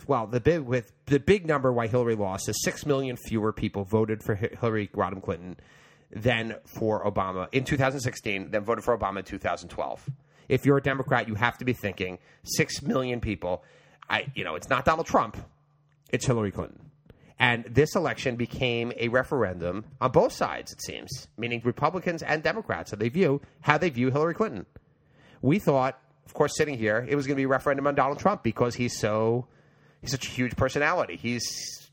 well, 0.07 0.27
the 0.27 0.41
big 0.41 0.61
with 0.63 0.93
the 1.07 1.21
big 1.21 1.47
number 1.47 1.73
why 1.73 1.87
Hillary 1.87 2.17
lost 2.17 2.49
is 2.49 2.63
six 2.63 2.87
million 2.87 3.17
fewer 3.17 3.53
people 3.53 3.85
voted 3.85 4.23
for 4.23 4.35
Hillary 4.35 4.89
Rodham 4.89 5.23
Clinton 5.23 5.57
than 6.11 6.57
for 6.65 7.05
Obama 7.05 7.49
in 7.53 7.65
2016 7.65 8.51
than 8.51 8.65
voted 8.65 8.85
for 8.85 8.97
Obama 8.97 9.19
in 9.19 9.25
2012. 9.25 10.09
If 10.49 10.67
you're 10.67 10.79
a 10.79 10.83
Democrat, 10.83 11.29
you 11.29 11.35
have 11.37 11.59
to 11.59 11.65
be 11.65 11.73
thinking 11.73 12.19
six 12.43 12.83
million 12.83 13.21
people. 13.21 13.63
I, 14.09 14.27
you 14.35 14.43
know, 14.43 14.57
it's 14.57 14.69
not 14.69 14.85
Donald 14.85 15.07
Trump, 15.07 15.37
it's 16.11 16.27
Hillary 16.27 16.51
Clinton. 16.51 16.91
And 17.41 17.65
this 17.65 17.97
election 17.97 18.37
became 18.37 18.93
a 18.99 19.09
referendum 19.09 19.87
on 20.01 20.13
both 20.13 20.33
sides, 20.33 20.73
it 20.73 20.83
seems, 20.83 21.27
meaning 21.39 21.63
Republicans 21.65 22.23
and 22.23 22.43
Democrats, 22.43 22.91
how 22.91 22.99
they 22.99 23.09
view 23.09 23.41
how 23.63 23.79
they 23.79 23.89
view 23.89 24.11
Hillary 24.11 24.35
Clinton. 24.35 24.67
We 25.41 25.59
thought, 25.59 25.99
of 26.27 26.35
course, 26.35 26.55
sitting 26.55 26.77
here, 26.77 27.05
it 27.09 27.17
was 27.17 27.27
going 27.27 27.37
to 27.37 27.41
be 27.41 27.45
a 27.45 27.49
referendum 27.49 27.87
on 27.87 27.95
Donald 27.95 28.19
Trump 28.19 28.43
because 28.43 28.75
he's 28.75 28.99
so 28.99 29.47
he's 30.03 30.11
such 30.11 30.29
a 30.29 30.31
huge 30.31 30.55
personality. 30.55 31.17
He's 31.17 31.91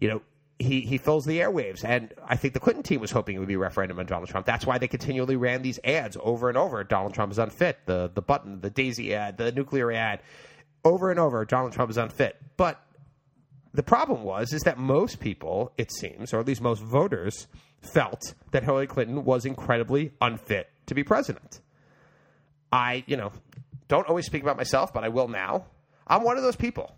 you 0.00 0.08
know, 0.08 0.22
he, 0.58 0.80
he 0.80 0.98
fills 0.98 1.24
the 1.24 1.38
airwaves. 1.38 1.84
And 1.84 2.12
I 2.26 2.34
think 2.36 2.54
the 2.54 2.60
Clinton 2.60 2.82
team 2.82 3.00
was 3.00 3.12
hoping 3.12 3.36
it 3.36 3.38
would 3.38 3.46
be 3.46 3.54
a 3.54 3.58
referendum 3.58 4.00
on 4.00 4.06
Donald 4.06 4.28
Trump. 4.28 4.46
That's 4.46 4.66
why 4.66 4.78
they 4.78 4.88
continually 4.88 5.36
ran 5.36 5.62
these 5.62 5.78
ads 5.84 6.16
over 6.20 6.48
and 6.48 6.58
over. 6.58 6.82
Donald 6.82 7.14
Trump 7.14 7.30
is 7.30 7.38
unfit. 7.38 7.78
The 7.86 8.10
the 8.12 8.22
button, 8.22 8.60
the 8.60 8.70
Daisy 8.70 9.14
ad, 9.14 9.36
the 9.38 9.52
nuclear 9.52 9.92
ad, 9.92 10.20
over 10.84 11.12
and 11.12 11.20
over. 11.20 11.44
Donald 11.44 11.72
Trump 11.72 11.90
is 11.92 11.96
unfit. 11.96 12.36
But 12.56 12.84
the 13.74 13.82
problem 13.82 14.22
was 14.22 14.52
is 14.52 14.62
that 14.62 14.78
most 14.78 15.20
people, 15.20 15.72
it 15.78 15.90
seems, 15.92 16.32
or 16.32 16.40
at 16.40 16.46
least 16.46 16.60
most 16.60 16.82
voters, 16.82 17.46
felt 17.80 18.34
that 18.50 18.64
Hillary 18.64 18.86
Clinton 18.86 19.24
was 19.24 19.44
incredibly 19.44 20.12
unfit 20.20 20.68
to 20.86 20.94
be 20.94 21.02
president. 21.02 21.60
I, 22.70 23.04
you 23.06 23.16
know, 23.16 23.32
don't 23.88 24.08
always 24.08 24.26
speak 24.26 24.42
about 24.42 24.56
myself, 24.56 24.92
but 24.92 25.04
I 25.04 25.08
will 25.08 25.28
now. 25.28 25.66
I'm 26.06 26.22
one 26.22 26.36
of 26.36 26.42
those 26.42 26.56
people. 26.56 26.96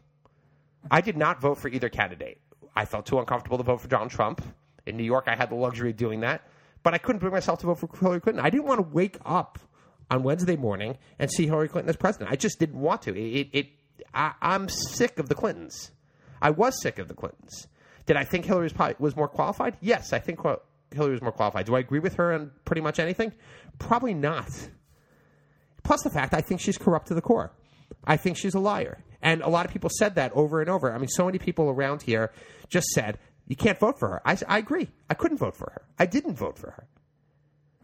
I 0.90 1.00
did 1.00 1.16
not 1.16 1.40
vote 1.40 1.58
for 1.58 1.68
either 1.68 1.88
candidate. 1.88 2.40
I 2.76 2.84
felt 2.84 3.06
too 3.06 3.18
uncomfortable 3.18 3.58
to 3.58 3.64
vote 3.64 3.80
for 3.80 3.88
Donald 3.88 4.10
Trump. 4.10 4.42
In 4.86 4.96
New 4.96 5.04
York, 5.04 5.24
I 5.26 5.36
had 5.36 5.50
the 5.50 5.54
luxury 5.54 5.90
of 5.90 5.96
doing 5.96 6.20
that, 6.20 6.42
but 6.82 6.92
I 6.92 6.98
couldn't 6.98 7.20
bring 7.20 7.32
myself 7.32 7.60
to 7.60 7.66
vote 7.66 7.78
for 7.78 7.88
Hillary 7.98 8.20
Clinton. 8.20 8.44
I 8.44 8.50
didn't 8.50 8.66
want 8.66 8.78
to 8.78 8.94
wake 8.94 9.16
up 9.24 9.58
on 10.10 10.22
Wednesday 10.22 10.56
morning 10.56 10.98
and 11.18 11.30
see 11.30 11.46
Hillary 11.46 11.68
Clinton 11.68 11.88
as 11.88 11.96
president. 11.96 12.30
I 12.30 12.36
just 12.36 12.58
didn't 12.58 12.78
want 12.78 13.02
to. 13.02 13.18
It, 13.18 13.48
it, 13.52 13.66
I, 14.12 14.32
I'm 14.42 14.68
sick 14.68 15.18
of 15.18 15.28
the 15.28 15.34
Clintons. 15.34 15.90
I 16.40 16.50
was 16.50 16.80
sick 16.80 16.98
of 16.98 17.08
the 17.08 17.14
Clintons. 17.14 17.68
Did 18.06 18.16
I 18.16 18.24
think 18.24 18.44
Hillary 18.44 18.70
was, 18.76 18.94
was 18.98 19.16
more 19.16 19.28
qualified? 19.28 19.76
Yes, 19.80 20.12
I 20.12 20.18
think 20.18 20.40
Hillary 20.90 21.12
was 21.12 21.22
more 21.22 21.32
qualified. 21.32 21.66
Do 21.66 21.74
I 21.74 21.80
agree 21.80 22.00
with 22.00 22.14
her 22.14 22.32
on 22.34 22.50
pretty 22.64 22.82
much 22.82 22.98
anything? 22.98 23.32
Probably 23.78 24.14
not. 24.14 24.50
Plus 25.82 26.02
the 26.02 26.10
fact 26.10 26.34
I 26.34 26.40
think 26.40 26.60
she's 26.60 26.78
corrupt 26.78 27.08
to 27.08 27.14
the 27.14 27.22
core. 27.22 27.52
I 28.04 28.16
think 28.16 28.36
she's 28.36 28.54
a 28.54 28.60
liar. 28.60 29.02
And 29.22 29.42
a 29.42 29.48
lot 29.48 29.64
of 29.64 29.72
people 29.72 29.90
said 29.90 30.16
that 30.16 30.32
over 30.32 30.60
and 30.60 30.68
over. 30.68 30.92
I 30.92 30.98
mean, 30.98 31.08
so 31.08 31.24
many 31.24 31.38
people 31.38 31.70
around 31.70 32.02
here 32.02 32.30
just 32.68 32.88
said, 32.88 33.18
you 33.46 33.56
can't 33.56 33.78
vote 33.78 33.98
for 33.98 34.08
her. 34.08 34.22
I, 34.24 34.36
I 34.48 34.58
agree. 34.58 34.88
I 35.08 35.14
couldn't 35.14 35.38
vote 35.38 35.56
for 35.56 35.70
her. 35.70 35.82
I 35.98 36.06
didn't 36.06 36.36
vote 36.36 36.58
for 36.58 36.70
her. 36.70 36.86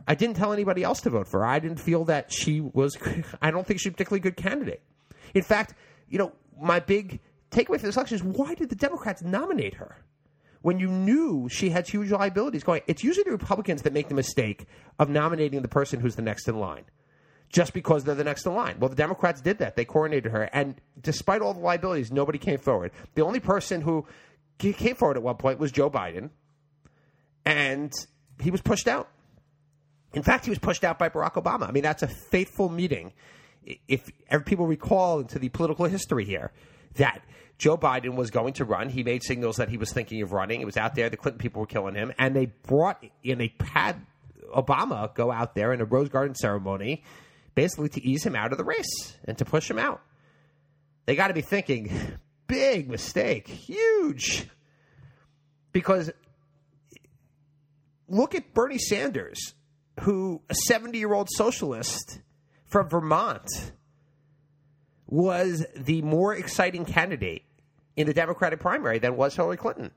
I 0.06 0.14
didn't 0.14 0.36
tell 0.36 0.52
anybody 0.52 0.82
else 0.82 1.02
to 1.02 1.10
vote 1.10 1.28
for 1.28 1.40
her. 1.40 1.46
I 1.46 1.58
didn't 1.58 1.80
feel 1.80 2.04
that 2.06 2.32
she 2.32 2.60
was, 2.60 2.96
I 3.42 3.50
don't 3.50 3.66
think 3.66 3.80
she's 3.80 3.90
a 3.90 3.92
particularly 3.92 4.20
good 4.20 4.36
candidate. 4.36 4.82
In 5.34 5.42
fact, 5.42 5.74
you 6.08 6.18
know, 6.18 6.32
my 6.60 6.80
big 6.80 7.20
takeaway 7.50 7.78
from 7.78 7.88
this 7.88 7.96
election 7.96 8.16
is 8.16 8.22
why 8.22 8.54
did 8.54 8.68
the 8.68 8.76
Democrats 8.76 9.22
nominate 9.22 9.74
her? 9.74 10.04
When 10.62 10.78
you 10.78 10.88
knew 10.88 11.48
she 11.48 11.70
had 11.70 11.88
huge 11.88 12.10
liabilities 12.10 12.64
going, 12.64 12.82
it's 12.86 13.02
usually 13.02 13.24
the 13.24 13.30
Republicans 13.30 13.82
that 13.82 13.92
make 13.92 14.08
the 14.08 14.14
mistake 14.14 14.66
of 14.98 15.08
nominating 15.08 15.62
the 15.62 15.68
person 15.68 16.00
who's 16.00 16.16
the 16.16 16.22
next 16.22 16.48
in 16.48 16.58
line 16.58 16.84
just 17.48 17.72
because 17.72 18.04
they're 18.04 18.14
the 18.14 18.24
next 18.24 18.46
in 18.46 18.54
line. 18.54 18.76
Well, 18.78 18.90
the 18.90 18.96
Democrats 18.96 19.40
did 19.40 19.58
that. 19.58 19.74
They 19.74 19.84
coronated 19.84 20.30
her. 20.30 20.44
And 20.52 20.80
despite 21.00 21.42
all 21.42 21.54
the 21.54 21.60
liabilities, 21.60 22.12
nobody 22.12 22.38
came 22.38 22.58
forward. 22.58 22.92
The 23.14 23.22
only 23.22 23.40
person 23.40 23.80
who 23.80 24.06
came 24.58 24.94
forward 24.94 25.16
at 25.16 25.22
one 25.22 25.36
point 25.36 25.58
was 25.58 25.72
Joe 25.72 25.90
Biden. 25.90 26.30
And 27.44 27.92
he 28.40 28.50
was 28.50 28.60
pushed 28.60 28.86
out. 28.86 29.08
In 30.12 30.22
fact, 30.22 30.44
he 30.44 30.50
was 30.50 30.58
pushed 30.58 30.84
out 30.84 30.98
by 30.98 31.08
Barack 31.08 31.42
Obama. 31.42 31.68
I 31.68 31.72
mean, 31.72 31.82
that's 31.82 32.02
a 32.02 32.08
fateful 32.08 32.68
meeting. 32.68 33.12
If 33.88 34.10
people 34.44 34.66
recall 34.66 35.20
into 35.20 35.38
the 35.38 35.48
political 35.48 35.86
history 35.86 36.24
here, 36.24 36.52
that 36.96 37.22
Joe 37.58 37.76
Biden 37.76 38.16
was 38.16 38.30
going 38.30 38.54
to 38.54 38.64
run. 38.64 38.88
He 38.88 39.02
made 39.02 39.22
signals 39.22 39.56
that 39.56 39.68
he 39.68 39.76
was 39.76 39.92
thinking 39.92 40.22
of 40.22 40.32
running. 40.32 40.60
It 40.60 40.64
was 40.64 40.76
out 40.76 40.94
there. 40.94 41.10
The 41.10 41.16
Clinton 41.16 41.38
people 41.38 41.60
were 41.60 41.66
killing 41.66 41.94
him. 41.94 42.12
And 42.18 42.34
they 42.34 42.46
brought 42.46 43.04
in, 43.22 43.38
they 43.38 43.54
had 43.60 43.96
Obama 44.54 45.14
go 45.14 45.30
out 45.30 45.54
there 45.54 45.72
in 45.72 45.80
a 45.80 45.84
Rose 45.84 46.08
Garden 46.08 46.34
ceremony 46.34 47.04
basically 47.54 47.88
to 47.90 48.02
ease 48.02 48.24
him 48.24 48.34
out 48.34 48.52
of 48.52 48.58
the 48.58 48.64
race 48.64 49.16
and 49.24 49.36
to 49.38 49.44
push 49.44 49.70
him 49.70 49.78
out. 49.78 50.00
They 51.06 51.16
got 51.16 51.28
to 51.28 51.34
be 51.34 51.40
thinking, 51.40 51.90
big 52.46 52.88
mistake, 52.88 53.48
huge. 53.48 54.48
Because 55.72 56.10
look 58.08 58.34
at 58.34 58.54
Bernie 58.54 58.78
Sanders, 58.78 59.54
who, 60.00 60.40
a 60.48 60.54
70 60.54 60.98
year 60.98 61.12
old 61.12 61.28
socialist 61.30 62.20
from 62.66 62.88
Vermont, 62.88 63.72
was 65.10 65.66
the 65.76 66.00
more 66.02 66.34
exciting 66.34 66.84
candidate 66.84 67.42
in 67.96 68.06
the 68.06 68.14
Democratic 68.14 68.60
primary 68.60 68.98
than 68.98 69.16
was 69.16 69.34
Hillary 69.34 69.56
Clinton. 69.56 69.90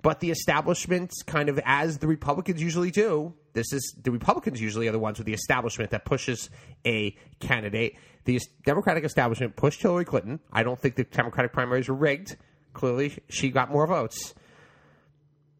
But 0.00 0.20
the 0.20 0.30
establishment, 0.30 1.12
kind 1.26 1.48
of 1.48 1.58
as 1.64 1.98
the 1.98 2.06
Republicans 2.06 2.62
usually 2.62 2.92
do, 2.92 3.34
this 3.52 3.72
is 3.72 3.96
the 4.00 4.12
Republicans 4.12 4.60
usually 4.60 4.86
are 4.86 4.92
the 4.92 4.98
ones 4.98 5.18
with 5.18 5.26
the 5.26 5.34
establishment 5.34 5.90
that 5.90 6.04
pushes 6.04 6.50
a 6.86 7.16
candidate. 7.40 7.96
The 8.24 8.40
Democratic 8.64 9.04
establishment 9.04 9.56
pushed 9.56 9.82
Hillary 9.82 10.04
Clinton. 10.04 10.38
I 10.52 10.62
don't 10.62 10.78
think 10.78 10.94
the 10.94 11.04
Democratic 11.04 11.52
primaries 11.52 11.88
were 11.88 11.96
rigged. 11.96 12.36
Clearly, 12.74 13.18
she 13.28 13.50
got 13.50 13.72
more 13.72 13.88
votes. 13.88 14.34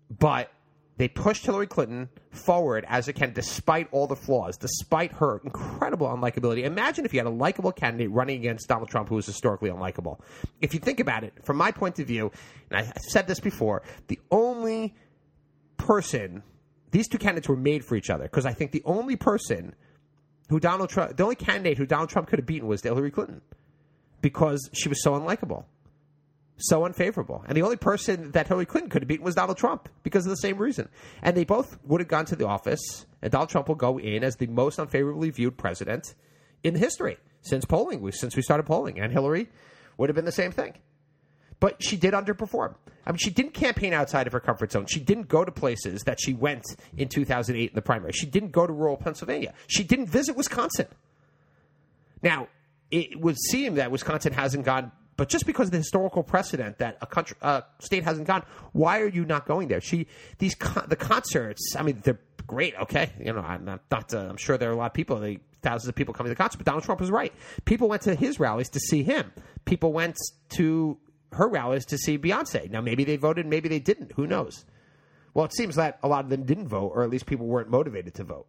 But 0.08 0.52
they 0.98 1.08
pushed 1.08 1.46
Hillary 1.46 1.66
Clinton 1.66 2.08
forward 2.30 2.84
as 2.88 3.08
a 3.08 3.12
candidate 3.12 3.36
despite 3.36 3.88
all 3.92 4.06
the 4.06 4.16
flaws, 4.16 4.56
despite 4.56 5.12
her 5.12 5.40
incredible 5.44 6.08
unlikability. 6.08 6.64
Imagine 6.64 7.04
if 7.04 7.14
you 7.14 7.20
had 7.20 7.26
a 7.26 7.30
likable 7.30 7.72
candidate 7.72 8.10
running 8.10 8.38
against 8.38 8.68
Donald 8.68 8.90
Trump 8.90 9.08
who 9.08 9.14
was 9.14 9.24
historically 9.24 9.70
unlikable. 9.70 10.20
If 10.60 10.74
you 10.74 10.80
think 10.80 11.00
about 11.00 11.24
it, 11.24 11.32
from 11.44 11.56
my 11.56 11.70
point 11.70 11.98
of 12.00 12.06
view, 12.06 12.30
and 12.70 12.80
I've 12.80 12.92
said 12.98 13.26
this 13.28 13.40
before, 13.40 13.82
the 14.08 14.18
only 14.30 14.94
person 15.76 16.42
these 16.90 17.08
two 17.08 17.18
candidates 17.18 17.48
were 17.48 17.56
made 17.56 17.84
for 17.84 17.96
each 17.96 18.10
other 18.10 18.24
because 18.24 18.46
I 18.46 18.52
think 18.52 18.72
the 18.72 18.82
only 18.84 19.16
person 19.16 19.74
who 20.48 20.58
Donald 20.58 20.88
Trump, 20.88 21.16
the 21.16 21.22
only 21.22 21.36
candidate 21.36 21.78
who 21.78 21.86
Donald 21.86 22.08
Trump 22.08 22.28
could 22.28 22.38
have 22.38 22.46
beaten 22.46 22.66
was 22.66 22.82
Hillary 22.82 23.10
Clinton 23.10 23.40
because 24.20 24.68
she 24.72 24.88
was 24.88 25.02
so 25.02 25.12
unlikable, 25.12 25.64
so 26.58 26.84
unfavorable. 26.84 27.44
And 27.46 27.56
the 27.56 27.62
only 27.62 27.76
person 27.76 28.32
that 28.32 28.48
Hillary 28.48 28.66
Clinton 28.66 28.90
could 28.90 29.02
have 29.02 29.08
beaten 29.08 29.24
was 29.24 29.34
Donald 29.34 29.56
Trump 29.56 29.88
because 30.02 30.26
of 30.26 30.30
the 30.30 30.36
same 30.36 30.58
reason. 30.58 30.88
And 31.22 31.36
they 31.36 31.44
both 31.44 31.78
would 31.84 32.00
have 32.00 32.08
gone 32.08 32.24
to 32.26 32.36
the 32.36 32.46
office, 32.46 33.06
and 33.22 33.32
Donald 33.32 33.50
Trump 33.50 33.68
will 33.68 33.74
go 33.74 33.98
in 33.98 34.24
as 34.24 34.36
the 34.36 34.46
most 34.46 34.78
unfavorably 34.78 35.30
viewed 35.30 35.56
president 35.56 36.14
in 36.62 36.74
history 36.74 37.18
since 37.42 37.64
polling, 37.64 38.10
since 38.12 38.36
we 38.36 38.42
started 38.42 38.64
polling. 38.64 39.00
And 39.00 39.12
Hillary 39.12 39.48
would 39.96 40.08
have 40.08 40.16
been 40.16 40.24
the 40.24 40.32
same 40.32 40.52
thing 40.52 40.74
but 41.60 41.82
she 41.82 41.96
did 41.96 42.14
underperform. 42.14 42.74
I 43.06 43.10
mean, 43.10 43.18
she 43.18 43.30
didn't 43.30 43.54
campaign 43.54 43.92
outside 43.92 44.26
of 44.26 44.32
her 44.32 44.40
comfort 44.40 44.72
zone. 44.72 44.86
She 44.86 45.00
didn't 45.00 45.28
go 45.28 45.44
to 45.44 45.50
places 45.50 46.02
that 46.02 46.20
she 46.20 46.34
went 46.34 46.64
in 46.96 47.08
2008 47.08 47.70
in 47.70 47.74
the 47.74 47.82
primary. 47.82 48.12
She 48.12 48.26
didn't 48.26 48.52
go 48.52 48.66
to 48.66 48.72
rural 48.72 48.96
Pennsylvania. 48.96 49.54
She 49.66 49.82
didn't 49.82 50.06
visit 50.06 50.36
Wisconsin. 50.36 50.86
Now, 52.22 52.48
it 52.90 53.20
would 53.20 53.38
seem 53.38 53.74
that 53.76 53.90
Wisconsin 53.90 54.32
hasn't 54.32 54.64
gone, 54.64 54.92
but 55.18 55.28
just 55.28 55.46
because 55.46 55.66
of 55.66 55.72
the 55.72 55.78
historical 55.78 56.22
precedent 56.22 56.78
that 56.78 56.96
a 57.02 57.06
country, 57.06 57.36
uh, 57.42 57.62
state 57.80 58.04
hasn't 58.04 58.28
gone, 58.28 58.44
why 58.72 59.00
are 59.00 59.08
you 59.08 59.24
not 59.24 59.46
going 59.46 59.66
there? 59.66 59.80
She, 59.80 60.06
these 60.38 60.54
the 60.86 60.94
concerts. 60.96 61.74
I 61.76 61.82
mean, 61.82 62.00
they're 62.04 62.20
great. 62.46 62.74
Okay, 62.82 63.10
you 63.18 63.32
know, 63.32 63.40
I'm 63.40 63.64
not. 63.64 63.80
not 63.90 64.14
uh, 64.14 64.28
I'm 64.30 64.36
sure 64.36 64.56
there 64.56 64.70
are 64.70 64.72
a 64.72 64.76
lot 64.76 64.86
of 64.86 64.94
people. 64.94 65.18
They, 65.18 65.40
thousands 65.60 65.88
of 65.88 65.96
people 65.96 66.14
coming 66.14 66.30
to 66.30 66.34
the 66.34 66.38
concert, 66.38 66.58
but 66.58 66.66
Donald 66.66 66.84
Trump 66.84 67.00
was 67.00 67.10
right. 67.10 67.32
People 67.64 67.88
went 67.88 68.02
to 68.02 68.14
his 68.14 68.38
rallies 68.38 68.68
to 68.70 68.78
see 68.78 69.02
him. 69.02 69.32
People 69.64 69.92
went 69.92 70.16
to 70.50 70.96
her 71.32 71.48
rallies 71.48 71.84
to 71.86 71.98
see 71.98 72.16
Beyonce. 72.16 72.70
Now, 72.70 72.80
maybe 72.80 73.02
they 73.02 73.16
voted, 73.16 73.44
maybe 73.44 73.68
they 73.68 73.80
didn't. 73.80 74.12
Who 74.12 74.24
knows? 74.24 74.64
Well, 75.34 75.44
it 75.44 75.52
seems 75.52 75.74
that 75.74 75.98
a 76.04 76.08
lot 76.08 76.22
of 76.22 76.30
them 76.30 76.44
didn't 76.44 76.68
vote, 76.68 76.92
or 76.94 77.02
at 77.02 77.10
least 77.10 77.26
people 77.26 77.46
weren't 77.46 77.70
motivated 77.70 78.14
to 78.14 78.24
vote. 78.24 78.46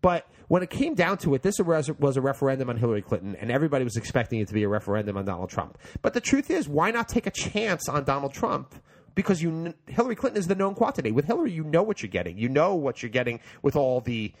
But 0.00 0.26
when 0.48 0.62
it 0.62 0.70
came 0.70 0.94
down 0.94 1.18
to 1.18 1.34
it, 1.34 1.42
this 1.42 1.58
was 1.60 2.16
a 2.16 2.20
referendum 2.20 2.70
on 2.70 2.76
Hillary 2.76 3.02
Clinton, 3.02 3.36
and 3.36 3.50
everybody 3.50 3.84
was 3.84 3.96
expecting 3.96 4.40
it 4.40 4.48
to 4.48 4.54
be 4.54 4.62
a 4.62 4.68
referendum 4.68 5.16
on 5.16 5.24
Donald 5.24 5.50
Trump. 5.50 5.78
But 6.02 6.14
the 6.14 6.20
truth 6.20 6.50
is, 6.50 6.68
why 6.68 6.90
not 6.90 7.08
take 7.08 7.26
a 7.26 7.30
chance 7.30 7.88
on 7.88 8.04
Donald 8.04 8.32
Trump? 8.32 8.74
Because 9.14 9.42
you, 9.42 9.74
Hillary 9.86 10.16
Clinton 10.16 10.38
is 10.38 10.46
the 10.46 10.54
known 10.54 10.74
quantity. 10.74 11.12
With 11.12 11.26
Hillary, 11.26 11.52
you 11.52 11.64
know 11.64 11.82
what 11.82 12.02
you're 12.02 12.10
getting. 12.10 12.38
You 12.38 12.48
know 12.48 12.74
what 12.74 13.02
you're 13.02 13.10
getting 13.10 13.40
with 13.62 13.76
all 13.76 14.00
the 14.00 14.32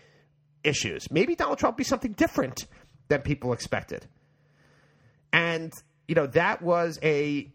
issues. 0.64 1.10
Maybe 1.10 1.34
Donald 1.34 1.58
Trump 1.58 1.76
be 1.76 1.84
something 1.84 2.12
different 2.12 2.66
than 3.08 3.20
people 3.22 3.52
expected. 3.52 4.06
And 5.32 5.72
you 6.08 6.14
know, 6.14 6.26
that 6.28 6.60
was 6.60 6.98
a 7.02 7.52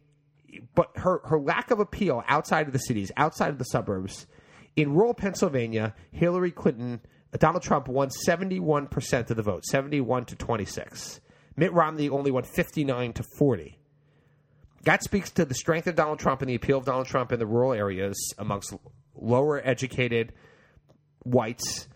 but 0.76 0.92
her 0.96 1.20
her 1.26 1.40
lack 1.40 1.72
of 1.72 1.80
appeal 1.80 2.24
outside 2.28 2.68
of 2.68 2.74
the 2.74 2.80
cities, 2.80 3.12
outside 3.18 3.50
of 3.50 3.58
the 3.58 3.66
suburbs, 3.66 4.28
in 4.76 4.94
rural 4.94 5.14
Pennsylvania, 5.14 5.94
Hillary 6.12 6.52
Clinton, 6.52 7.02
Donald 7.40 7.64
Trump 7.64 7.88
won 7.88 8.10
71% 8.10 9.30
of 9.30 9.36
the 9.36 9.44
vote, 9.44 9.66
71 9.66 10.26
to 10.26 10.36
26. 10.36 11.22
Mitt 11.56 11.74
Romney 11.74 12.10
only 12.10 12.32
won 12.32 12.44
59 12.44 13.14
to 13.14 13.24
40. 13.38 13.80
That 14.84 15.04
speaks 15.04 15.32
to 15.32 15.46
the 15.46 15.56
strength 15.56 15.88
of 15.88 15.96
Donald 15.96 16.20
Trump 16.20 16.42
and 16.42 16.50
the 16.50 16.56
appeal 16.56 16.78
of 16.78 16.86
Donald 16.86 17.08
Trump 17.08 17.32
in 17.32 17.40
the 17.40 17.48
rural 17.48 17.74
areas 17.74 18.34
amongst 18.38 18.74
lower 19.16 19.60
educated 19.66 20.34
whites 21.24 21.88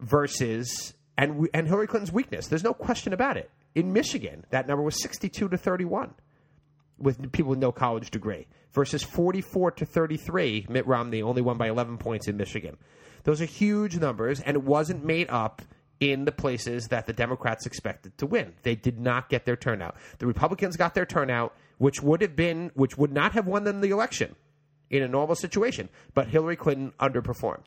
versus 0.00 0.94
and 1.16 1.48
and 1.54 1.68
Hillary 1.68 1.86
Clinton's 1.86 2.12
weakness. 2.12 2.48
There's 2.48 2.64
no 2.64 2.74
question 2.74 3.12
about 3.12 3.36
it. 3.36 3.50
In 3.74 3.92
Michigan, 3.92 4.44
that 4.50 4.66
number 4.66 4.82
was 4.82 5.00
62 5.00 5.48
to 5.48 5.56
31 5.56 6.14
with 6.98 7.30
people 7.30 7.50
with 7.50 7.58
no 7.60 7.70
college 7.70 8.10
degree 8.10 8.46
versus 8.72 9.02
44 9.02 9.72
to 9.72 9.84
33. 9.86 10.66
Mitt 10.68 10.86
Romney 10.86 11.22
only 11.22 11.42
won 11.42 11.56
by 11.56 11.68
11 11.68 11.98
points 11.98 12.26
in 12.26 12.36
Michigan. 12.36 12.76
Those 13.24 13.40
are 13.40 13.46
huge 13.46 13.98
numbers, 13.98 14.40
and 14.40 14.56
it 14.56 14.62
wasn't 14.62 15.04
made 15.04 15.28
up 15.30 15.62
in 16.00 16.24
the 16.24 16.32
places 16.32 16.88
that 16.88 17.06
the 17.06 17.12
Democrats 17.12 17.66
expected 17.66 18.16
to 18.18 18.26
win. 18.26 18.54
They 18.62 18.74
did 18.74 19.00
not 19.00 19.28
get 19.28 19.44
their 19.44 19.56
turnout. 19.56 19.96
The 20.18 20.26
Republicans 20.26 20.76
got 20.76 20.94
their 20.94 21.06
turnout, 21.06 21.54
which 21.78 22.02
would 22.02 22.22
have 22.22 22.36
been, 22.36 22.70
which 22.74 22.96
would 22.96 23.12
not 23.12 23.32
have 23.32 23.46
won 23.46 23.64
them 23.64 23.80
the 23.80 23.90
election 23.90 24.36
in 24.90 25.02
a 25.02 25.08
normal 25.08 25.34
situation. 25.34 25.88
But 26.14 26.28
Hillary 26.28 26.56
Clinton 26.56 26.92
underperformed. 27.00 27.64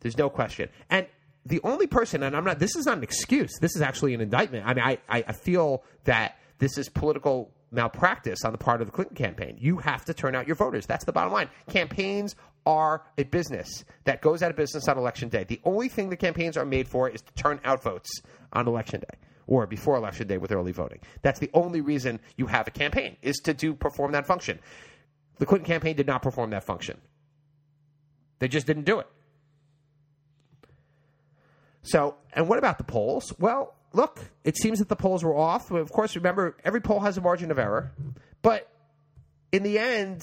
There's 0.00 0.16
no 0.16 0.30
question. 0.30 0.68
And 0.88 1.06
the 1.44 1.60
only 1.62 1.86
person, 1.86 2.22
and 2.22 2.36
I'm 2.36 2.44
not, 2.44 2.58
this 2.58 2.76
is 2.76 2.86
not 2.86 2.98
an 2.98 3.02
excuse. 3.02 3.50
This 3.60 3.76
is 3.76 3.82
actually 3.82 4.14
an 4.14 4.20
indictment. 4.20 4.66
I 4.66 4.74
mean, 4.74 4.84
I, 4.84 4.98
I 5.08 5.32
feel 5.32 5.84
that 6.04 6.38
this 6.58 6.78
is 6.78 6.88
political 6.88 7.50
malpractice 7.70 8.44
on 8.44 8.52
the 8.52 8.58
part 8.58 8.80
of 8.80 8.86
the 8.86 8.92
Clinton 8.92 9.16
campaign. 9.16 9.56
You 9.58 9.78
have 9.78 10.04
to 10.04 10.14
turn 10.14 10.34
out 10.34 10.46
your 10.46 10.56
voters. 10.56 10.86
That's 10.86 11.04
the 11.04 11.12
bottom 11.12 11.32
line. 11.32 11.48
Campaigns 11.68 12.36
are 12.66 13.02
a 13.18 13.24
business 13.24 13.84
that 14.04 14.22
goes 14.22 14.42
out 14.42 14.50
of 14.50 14.56
business 14.56 14.88
on 14.88 14.98
election 14.98 15.28
day. 15.28 15.44
The 15.44 15.60
only 15.64 15.88
thing 15.88 16.10
the 16.10 16.16
campaigns 16.16 16.56
are 16.56 16.64
made 16.64 16.88
for 16.88 17.08
is 17.08 17.22
to 17.22 17.32
turn 17.34 17.60
out 17.64 17.82
votes 17.82 18.22
on 18.52 18.66
election 18.68 19.00
day 19.00 19.18
or 19.46 19.66
before 19.66 19.96
election 19.96 20.26
day 20.28 20.38
with 20.38 20.52
early 20.52 20.72
voting. 20.72 21.00
That's 21.22 21.40
the 21.40 21.50
only 21.54 21.80
reason 21.80 22.20
you 22.36 22.46
have 22.46 22.68
a 22.68 22.70
campaign 22.70 23.16
is 23.22 23.36
to 23.44 23.54
do 23.54 23.74
perform 23.74 24.12
that 24.12 24.26
function. 24.26 24.60
The 25.38 25.46
Clinton 25.46 25.66
campaign 25.66 25.96
did 25.96 26.06
not 26.06 26.22
perform 26.22 26.50
that 26.50 26.64
function. 26.64 27.00
They 28.38 28.48
just 28.48 28.66
didn't 28.66 28.84
do 28.84 29.00
it. 29.00 29.06
So, 31.82 32.16
and 32.32 32.48
what 32.48 32.58
about 32.58 32.78
the 32.78 32.84
polls? 32.84 33.32
Well, 33.38 33.74
look, 33.92 34.20
it 34.44 34.56
seems 34.56 34.78
that 34.78 34.88
the 34.88 34.96
polls 34.96 35.24
were 35.24 35.36
off. 35.36 35.70
Of 35.70 35.90
course, 35.90 36.14
remember, 36.14 36.56
every 36.64 36.80
poll 36.80 37.00
has 37.00 37.16
a 37.16 37.20
margin 37.20 37.50
of 37.50 37.58
error. 37.58 37.92
But 38.40 38.68
in 39.50 39.62
the 39.62 39.78
end, 39.78 40.22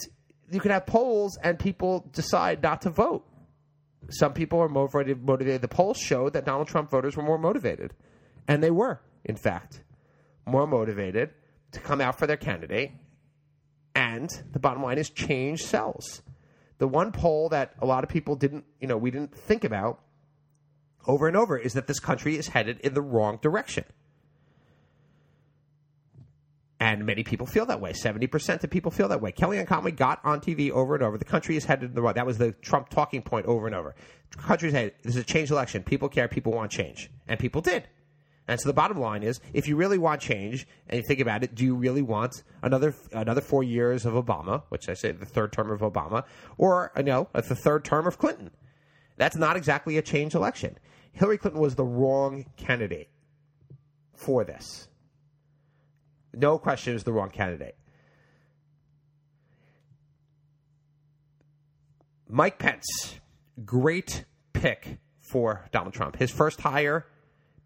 you 0.50 0.60
can 0.60 0.70
have 0.70 0.86
polls 0.86 1.38
and 1.42 1.58
people 1.58 2.08
decide 2.12 2.62
not 2.62 2.82
to 2.82 2.90
vote. 2.90 3.24
Some 4.10 4.32
people 4.32 4.60
are 4.60 4.68
motivated. 4.68 5.22
motivated. 5.22 5.62
The 5.62 5.68
polls 5.68 5.98
showed 5.98 6.32
that 6.32 6.44
Donald 6.44 6.68
Trump 6.68 6.90
voters 6.90 7.16
were 7.16 7.22
more 7.22 7.38
motivated. 7.38 7.94
And 8.48 8.62
they 8.62 8.70
were, 8.70 9.00
in 9.24 9.36
fact, 9.36 9.82
more 10.46 10.66
motivated 10.66 11.30
to 11.72 11.80
come 11.80 12.00
out 12.00 12.18
for 12.18 12.26
their 12.26 12.36
candidate. 12.36 12.92
And 13.94 14.30
the 14.52 14.58
bottom 14.58 14.82
line 14.82 14.98
is 14.98 15.10
change 15.10 15.62
sells. 15.62 16.22
The 16.78 16.88
one 16.88 17.12
poll 17.12 17.50
that 17.50 17.74
a 17.80 17.86
lot 17.86 18.02
of 18.02 18.10
people 18.10 18.36
didn't, 18.36 18.64
you 18.80 18.88
know, 18.88 18.96
we 18.96 19.10
didn't 19.10 19.34
think 19.34 19.64
about 19.64 20.00
over 21.06 21.28
and 21.28 21.36
over 21.36 21.56
is 21.56 21.74
that 21.74 21.86
this 21.86 22.00
country 22.00 22.36
is 22.36 22.48
headed 22.48 22.80
in 22.80 22.94
the 22.94 23.02
wrong 23.02 23.38
direction. 23.40 23.84
And 26.80 27.04
many 27.04 27.22
people 27.22 27.46
feel 27.46 27.66
that 27.66 27.78
way. 27.78 27.92
70% 27.92 28.64
of 28.64 28.70
people 28.70 28.90
feel 28.90 29.08
that 29.08 29.20
way. 29.20 29.32
Kellyanne 29.32 29.66
Conway 29.66 29.90
got 29.90 30.24
on 30.24 30.40
TV 30.40 30.70
over 30.70 30.94
and 30.94 31.04
over. 31.04 31.18
The 31.18 31.26
country 31.26 31.56
is 31.56 31.66
headed 31.66 31.90
in 31.90 31.94
the 31.94 32.00
wrong. 32.00 32.14
That 32.14 32.24
was 32.24 32.38
the 32.38 32.52
Trump 32.52 32.88
talking 32.88 33.20
point 33.20 33.44
over 33.44 33.66
and 33.66 33.76
over. 33.76 33.94
The 34.30 34.38
country's 34.38 34.72
headed. 34.72 34.94
This 35.02 35.14
is 35.14 35.20
a 35.20 35.24
change 35.24 35.50
election. 35.50 35.82
People 35.82 36.08
care. 36.08 36.26
People 36.26 36.52
want 36.52 36.72
change. 36.72 37.10
And 37.28 37.38
people 37.38 37.60
did. 37.60 37.86
And 38.48 38.58
so 38.58 38.68
the 38.68 38.72
bottom 38.72 38.98
line 38.98 39.22
is, 39.22 39.40
if 39.52 39.68
you 39.68 39.76
really 39.76 39.98
want 39.98 40.22
change, 40.22 40.66
and 40.88 40.96
you 40.96 41.06
think 41.06 41.20
about 41.20 41.44
it, 41.44 41.54
do 41.54 41.64
you 41.64 41.74
really 41.74 42.02
want 42.02 42.42
another 42.62 42.94
another 43.12 43.40
four 43.42 43.62
years 43.62 44.04
of 44.06 44.14
Obama, 44.14 44.62
which 44.70 44.88
I 44.88 44.94
say 44.94 45.12
the 45.12 45.26
third 45.26 45.52
term 45.52 45.70
of 45.70 45.80
Obama, 45.80 46.24
or 46.58 46.90
you 46.96 47.04
know, 47.04 47.28
the 47.32 47.42
third 47.54 47.84
term 47.84 48.08
of 48.08 48.18
Clinton? 48.18 48.50
That's 49.18 49.36
not 49.36 49.56
exactly 49.56 49.98
a 49.98 50.02
change 50.02 50.34
election. 50.34 50.78
Hillary 51.12 51.38
Clinton 51.38 51.60
was 51.60 51.76
the 51.76 51.84
wrong 51.84 52.46
candidate 52.56 53.10
for 54.14 54.44
this. 54.44 54.88
No 56.34 56.58
question 56.58 56.94
is 56.94 57.04
the 57.04 57.12
wrong 57.12 57.30
candidate. 57.30 57.76
Mike 62.28 62.58
Pence, 62.58 63.18
great 63.64 64.24
pick 64.52 64.98
for 65.20 65.66
Donald 65.72 65.94
Trump. 65.94 66.16
His 66.16 66.30
first 66.30 66.60
hire, 66.60 67.06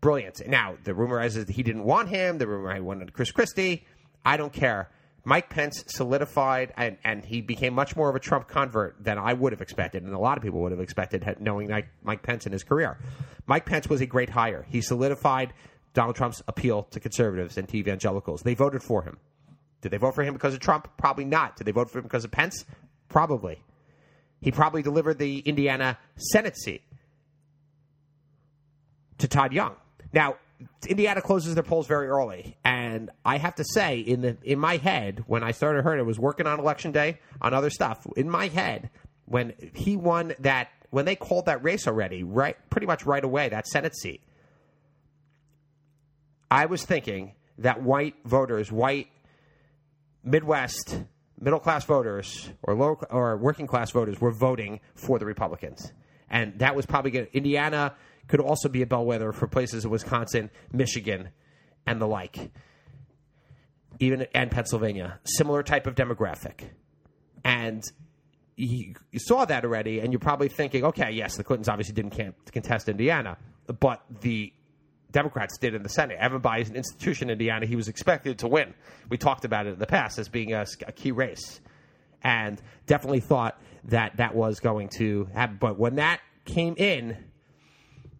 brilliant. 0.00 0.46
Now, 0.46 0.76
the 0.84 0.94
rumor 0.94 1.22
is 1.22 1.34
that 1.34 1.50
he 1.50 1.62
didn't 1.62 1.84
want 1.84 2.08
him. 2.08 2.38
The 2.38 2.46
rumor 2.46 2.74
he 2.74 2.80
wanted 2.80 3.12
Chris 3.12 3.30
Christie. 3.30 3.86
I 4.24 4.38
don't 4.38 4.52
care. 4.52 4.90
Mike 5.26 5.48
Pence 5.48 5.84
solidified 5.88 6.72
and, 6.76 6.98
and 7.02 7.24
he 7.24 7.40
became 7.40 7.74
much 7.74 7.96
more 7.96 8.10
of 8.10 8.16
a 8.16 8.20
Trump 8.20 8.46
convert 8.46 9.02
than 9.02 9.18
I 9.18 9.32
would 9.32 9.52
have 9.52 9.62
expected, 9.62 10.02
and 10.02 10.12
a 10.14 10.18
lot 10.18 10.36
of 10.36 10.42
people 10.42 10.60
would 10.60 10.72
have 10.72 10.80
expected 10.80 11.24
knowing 11.40 11.70
Mike 12.02 12.22
Pence 12.22 12.46
in 12.46 12.52
his 12.52 12.62
career. 12.62 12.98
Mike 13.46 13.64
Pence 13.64 13.88
was 13.88 14.00
a 14.00 14.06
great 14.06 14.30
hire. 14.30 14.66
He 14.68 14.82
solidified 14.82 15.54
Donald 15.94 16.16
Trump's 16.16 16.42
appeal 16.46 16.82
to 16.90 17.00
conservatives 17.00 17.56
and 17.56 17.68
to 17.68 17.76
evangelicals. 17.76 18.42
They 18.42 18.54
voted 18.54 18.82
for 18.82 19.02
him. 19.02 19.18
Did 19.80 19.92
they 19.92 19.96
vote 19.96 20.14
for 20.14 20.22
him 20.22 20.34
because 20.34 20.54
of 20.54 20.60
Trump? 20.60 20.88
Probably 20.96 21.24
not. 21.24 21.56
Did 21.56 21.64
they 21.64 21.72
vote 21.72 21.90
for 21.90 21.98
him 21.98 22.04
because 22.04 22.24
of 22.24 22.30
Pence? 22.30 22.64
Probably. 23.08 23.62
He 24.40 24.50
probably 24.50 24.82
delivered 24.82 25.18
the 25.18 25.38
Indiana 25.38 25.98
Senate 26.16 26.56
seat 26.56 26.82
to 29.18 29.28
Todd 29.28 29.52
Young. 29.52 29.76
Now, 30.12 30.36
Indiana 30.86 31.20
closes 31.20 31.54
their 31.54 31.62
polls 31.62 31.86
very 31.86 32.08
early, 32.08 32.56
and 32.64 33.10
I 33.24 33.38
have 33.38 33.54
to 33.56 33.64
say, 33.64 33.98
in 33.98 34.20
the 34.20 34.36
in 34.42 34.58
my 34.58 34.76
head, 34.76 35.24
when 35.26 35.42
I 35.42 35.50
started 35.50 35.82
hearing 35.82 36.00
it 36.00 36.06
was 36.06 36.18
working 36.18 36.46
on 36.46 36.58
election 36.58 36.92
day 36.92 37.20
on 37.40 37.54
other 37.54 37.70
stuff. 37.70 38.06
In 38.16 38.30
my 38.30 38.48
head, 38.48 38.90
when 39.26 39.52
he 39.74 39.96
won 39.96 40.34
that, 40.40 40.68
when 40.90 41.04
they 41.04 41.16
called 41.16 41.46
that 41.46 41.62
race 41.62 41.86
already, 41.86 42.22
right, 42.22 42.56
pretty 42.70 42.86
much 42.86 43.04
right 43.04 43.24
away, 43.24 43.48
that 43.48 43.66
Senate 43.66 43.96
seat, 43.96 44.22
I 46.50 46.66
was 46.66 46.84
thinking 46.84 47.32
that 47.58 47.82
white 47.82 48.14
voters, 48.24 48.70
white 48.70 49.08
Midwest 50.22 51.00
middle 51.38 51.58
class 51.58 51.84
voters 51.84 52.48
or 52.62 52.74
low 52.74 52.98
or 53.10 53.36
working 53.36 53.66
class 53.66 53.90
voters 53.90 54.20
were 54.20 54.30
voting 54.30 54.80
for 54.94 55.18
the 55.18 55.26
Republicans, 55.26 55.92
and 56.30 56.58
that 56.58 56.74
was 56.74 56.86
probably. 56.86 57.28
Indiana 57.32 57.94
could 58.28 58.40
also 58.40 58.68
be 58.68 58.82
a 58.82 58.86
bellwether 58.86 59.32
for 59.32 59.46
places 59.46 59.84
in 59.84 59.90
Wisconsin, 59.90 60.50
Michigan, 60.72 61.28
and 61.86 62.00
the 62.00 62.06
like, 62.06 62.50
even 63.98 64.26
and 64.34 64.50
Pennsylvania. 64.50 65.20
Similar 65.24 65.62
type 65.62 65.86
of 65.86 65.94
demographic, 65.94 66.70
and 67.44 67.82
you, 68.56 68.94
you 69.10 69.18
saw 69.18 69.44
that 69.44 69.64
already, 69.64 70.00
and 70.00 70.12
you're 70.12 70.20
probably 70.20 70.48
thinking, 70.48 70.84
okay, 70.84 71.10
yes, 71.10 71.36
the 71.36 71.44
Clintons 71.44 71.68
obviously 71.68 71.94
didn't 71.94 72.34
contest 72.52 72.88
Indiana, 72.88 73.36
but 73.80 74.02
the 74.20 74.52
Democrats 75.14 75.56
did 75.58 75.74
in 75.74 75.82
the 75.84 75.88
Senate. 75.88 76.18
Evan 76.20 76.42
Bayh 76.42 76.60
is 76.60 76.68
an 76.68 76.76
institution 76.76 77.30
in 77.30 77.34
Indiana. 77.34 77.66
He 77.66 77.76
was 77.76 77.86
expected 77.88 78.40
to 78.40 78.48
win. 78.48 78.74
We 79.08 79.16
talked 79.16 79.44
about 79.44 79.66
it 79.66 79.74
in 79.74 79.78
the 79.78 79.86
past 79.86 80.18
as 80.18 80.28
being 80.28 80.52
a, 80.52 80.66
a 80.86 80.92
key 80.92 81.12
race, 81.12 81.60
and 82.22 82.60
definitely 82.86 83.20
thought 83.20 83.58
that 83.84 84.16
that 84.16 84.34
was 84.34 84.58
going 84.58 84.88
to 84.96 85.28
happen. 85.32 85.56
But 85.60 85.78
when 85.78 85.94
that 85.94 86.20
came 86.44 86.74
in, 86.76 87.16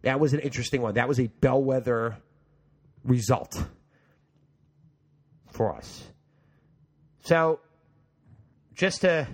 that 0.03 0.21
was 0.21 0.33
an 0.33 0.39
interesting 0.39 0.81
one. 0.81 0.93
That 0.93 1.09
was 1.09 1.19
a 1.19 1.27
bellwether 1.27 2.17
result 3.03 3.61
for 5.51 5.75
us. 5.75 6.07
So, 7.25 7.59
just 8.73 9.03
a 9.03 9.27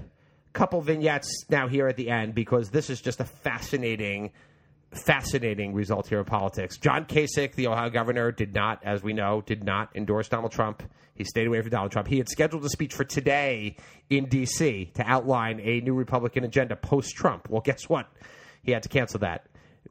couple 0.54 0.82
vignettes 0.82 1.46
now 1.50 1.68
here 1.68 1.88
at 1.88 1.96
the 1.96 2.10
end 2.10 2.34
because 2.34 2.72
this 2.72 2.90
is 2.90 3.02
just 3.02 3.20
a 3.20 3.26
fascinating, 3.26 4.32
fascinating 4.92 5.74
result 5.74 6.08
here 6.08 6.20
in 6.20 6.26
politics. 6.26 6.78
John 6.78 7.06
Kasich, 7.06 7.54
the 7.56 7.68
Ohio 7.68 7.90
governor, 7.90 8.32
did 8.32 8.54
not, 8.54 8.80
as 8.84 9.04
we 9.04 9.14
know, 9.14 9.42
did 9.42 9.64
not 9.64 9.96
endorse 9.96 10.28
Donald 10.28 10.52
Trump. 10.52 10.84
He 11.16 11.24
stayed 11.24 11.48
away 11.48 11.62
from 11.62 11.70
Donald 11.72 11.92
Trump. 11.92 12.08
He 12.08 12.18
had 12.18 12.30
scheduled 12.30 12.66
a 12.66 12.70
speech 12.70 12.94
for 12.94 13.04
today 13.04 13.78
in 14.10 14.26
D.C. 14.26 14.92
to 14.96 15.04
outline 15.04 15.60
a 15.62 15.82
new 15.82 15.94
Republican 15.94 16.44
agenda 16.44 16.76
post 16.76 17.16
Trump. 17.16 17.50
Well, 17.50 17.62
guess 17.62 17.88
what? 17.88 18.08
He 18.64 18.72
had 18.72 18.84
to 18.84 18.90
cancel 18.90 19.20
that. 19.20 19.46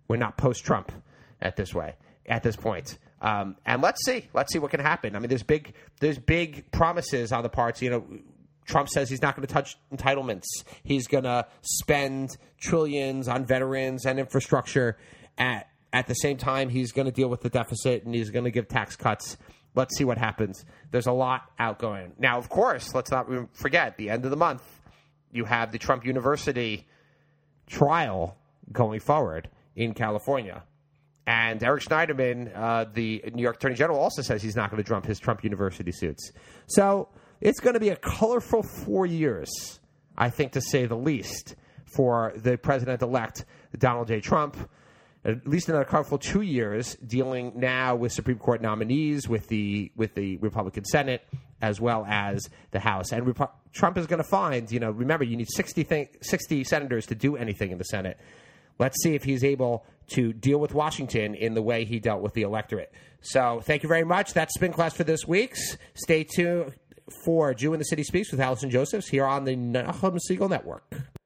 We're 0.08 0.16
not 0.16 0.36
post 0.36 0.64
Trump 0.64 0.92
at 1.40 1.56
this 1.56 1.74
way 1.74 1.94
at 2.30 2.42
this 2.42 2.56
point. 2.56 2.96
Um, 3.20 3.56
and 3.66 3.82
let's 3.82 4.04
see, 4.06 4.28
let's 4.32 4.52
see 4.52 4.58
what 4.58 4.70
can 4.70 4.80
happen. 4.80 5.14
I 5.14 5.18
mean, 5.18 5.28
there's 5.28 5.42
big 5.42 5.74
there's 6.00 6.18
big 6.18 6.70
promises 6.70 7.32
on 7.32 7.42
the 7.42 7.50
parts. 7.50 7.82
You 7.82 7.90
know, 7.90 8.04
Trump 8.70 8.88
says 8.88 9.10
he's 9.10 9.20
not 9.20 9.36
going 9.36 9.46
to 9.46 9.52
touch 9.52 9.76
entitlements. 9.92 10.46
He's 10.84 11.08
going 11.08 11.24
to 11.24 11.46
spend 11.60 12.36
trillions 12.58 13.28
on 13.28 13.44
veterans 13.44 14.06
and 14.06 14.18
infrastructure. 14.18 14.96
At 15.36 15.66
at 15.92 16.06
the 16.06 16.14
same 16.14 16.36
time, 16.36 16.68
he's 16.68 16.92
going 16.92 17.06
to 17.06 17.12
deal 17.12 17.28
with 17.28 17.40
the 17.40 17.48
deficit 17.48 18.04
and 18.04 18.14
he's 18.14 18.30
going 18.30 18.44
to 18.44 18.50
give 18.50 18.68
tax 18.68 18.94
cuts. 18.94 19.36
Let's 19.74 19.96
see 19.96 20.04
what 20.04 20.18
happens. 20.18 20.64
There's 20.92 21.08
a 21.08 21.12
lot 21.12 21.50
outgoing. 21.58 22.12
Now, 22.18 22.38
of 22.38 22.48
course, 22.48 22.94
let's 22.94 23.10
not 23.10 23.28
forget 23.54 23.96
the 23.96 24.10
end 24.10 24.24
of 24.24 24.30
the 24.30 24.36
month. 24.36 24.62
You 25.32 25.44
have 25.46 25.72
the 25.72 25.78
Trump 25.78 26.04
University 26.04 26.86
trial 27.66 28.36
going 28.72 29.00
forward 29.00 29.48
in 29.74 29.94
California. 29.94 30.62
And 31.26 31.62
Eric 31.62 31.82
Schneiderman, 31.82 32.56
uh, 32.56 32.86
the 32.92 33.24
New 33.34 33.42
York 33.42 33.56
Attorney 33.56 33.74
General, 33.74 33.98
also 33.98 34.22
says 34.22 34.42
he's 34.42 34.56
not 34.56 34.70
going 34.70 34.82
to 34.82 34.86
trump 34.86 35.06
his 35.06 35.18
Trump 35.18 35.42
University 35.42 35.92
suits. 35.92 36.32
So 36.66 37.08
it's 37.40 37.60
going 37.60 37.74
to 37.74 37.80
be 37.80 37.88
a 37.88 37.96
colorful 37.96 38.62
four 38.62 39.06
years, 39.06 39.80
I 40.16 40.30
think, 40.30 40.52
to 40.52 40.60
say 40.60 40.86
the 40.86 40.96
least, 40.96 41.56
for 41.84 42.32
the 42.36 42.56
president 42.56 43.02
elect, 43.02 43.44
Donald 43.76 44.08
J. 44.08 44.20
Trump. 44.20 44.56
At 45.22 45.46
least 45.46 45.68
another 45.68 45.84
colorful 45.84 46.16
two 46.16 46.40
years 46.40 46.96
dealing 47.06 47.52
now 47.56 47.94
with 47.94 48.10
Supreme 48.12 48.38
Court 48.38 48.62
nominees, 48.62 49.28
with 49.28 49.48
the 49.48 49.92
with 49.94 50.14
the 50.14 50.38
Republican 50.38 50.86
Senate, 50.86 51.22
as 51.60 51.78
well 51.78 52.06
as 52.08 52.48
the 52.70 52.80
House. 52.80 53.12
And 53.12 53.26
Rep- 53.26 53.54
Trump 53.72 53.98
is 53.98 54.06
going 54.06 54.22
to 54.22 54.28
find, 54.28 54.70
you 54.72 54.80
know, 54.80 54.90
remember, 54.90 55.24
you 55.24 55.36
need 55.36 55.50
60, 55.50 55.84
th- 55.84 56.08
60 56.22 56.64
senators 56.64 57.06
to 57.06 57.14
do 57.14 57.36
anything 57.36 57.70
in 57.70 57.76
the 57.76 57.84
Senate. 57.84 58.18
Let's 58.78 58.96
see 59.02 59.14
if 59.14 59.22
he's 59.22 59.44
able 59.44 59.84
to 60.08 60.32
deal 60.32 60.58
with 60.58 60.72
Washington 60.72 61.34
in 61.34 61.52
the 61.52 61.60
way 61.60 61.84
he 61.84 62.00
dealt 62.00 62.22
with 62.22 62.32
the 62.32 62.42
electorate. 62.42 62.90
So 63.20 63.60
thank 63.62 63.82
you 63.82 63.90
very 63.90 64.04
much. 64.04 64.32
That's 64.32 64.54
spin 64.54 64.72
class 64.72 64.94
for 64.94 65.04
this 65.04 65.28
week's. 65.28 65.76
Stay 65.94 66.24
tuned 66.24 66.72
for 67.12 67.54
Jew 67.54 67.72
in 67.72 67.78
the 67.78 67.84
City 67.84 68.02
Speaks 68.02 68.30
with 68.30 68.40
Allison 68.40 68.70
Josephs 68.70 69.08
here 69.08 69.26
on 69.26 69.44
the 69.44 69.56
Nachum 69.56 70.18
Segal 70.28 70.48
Network. 70.48 71.19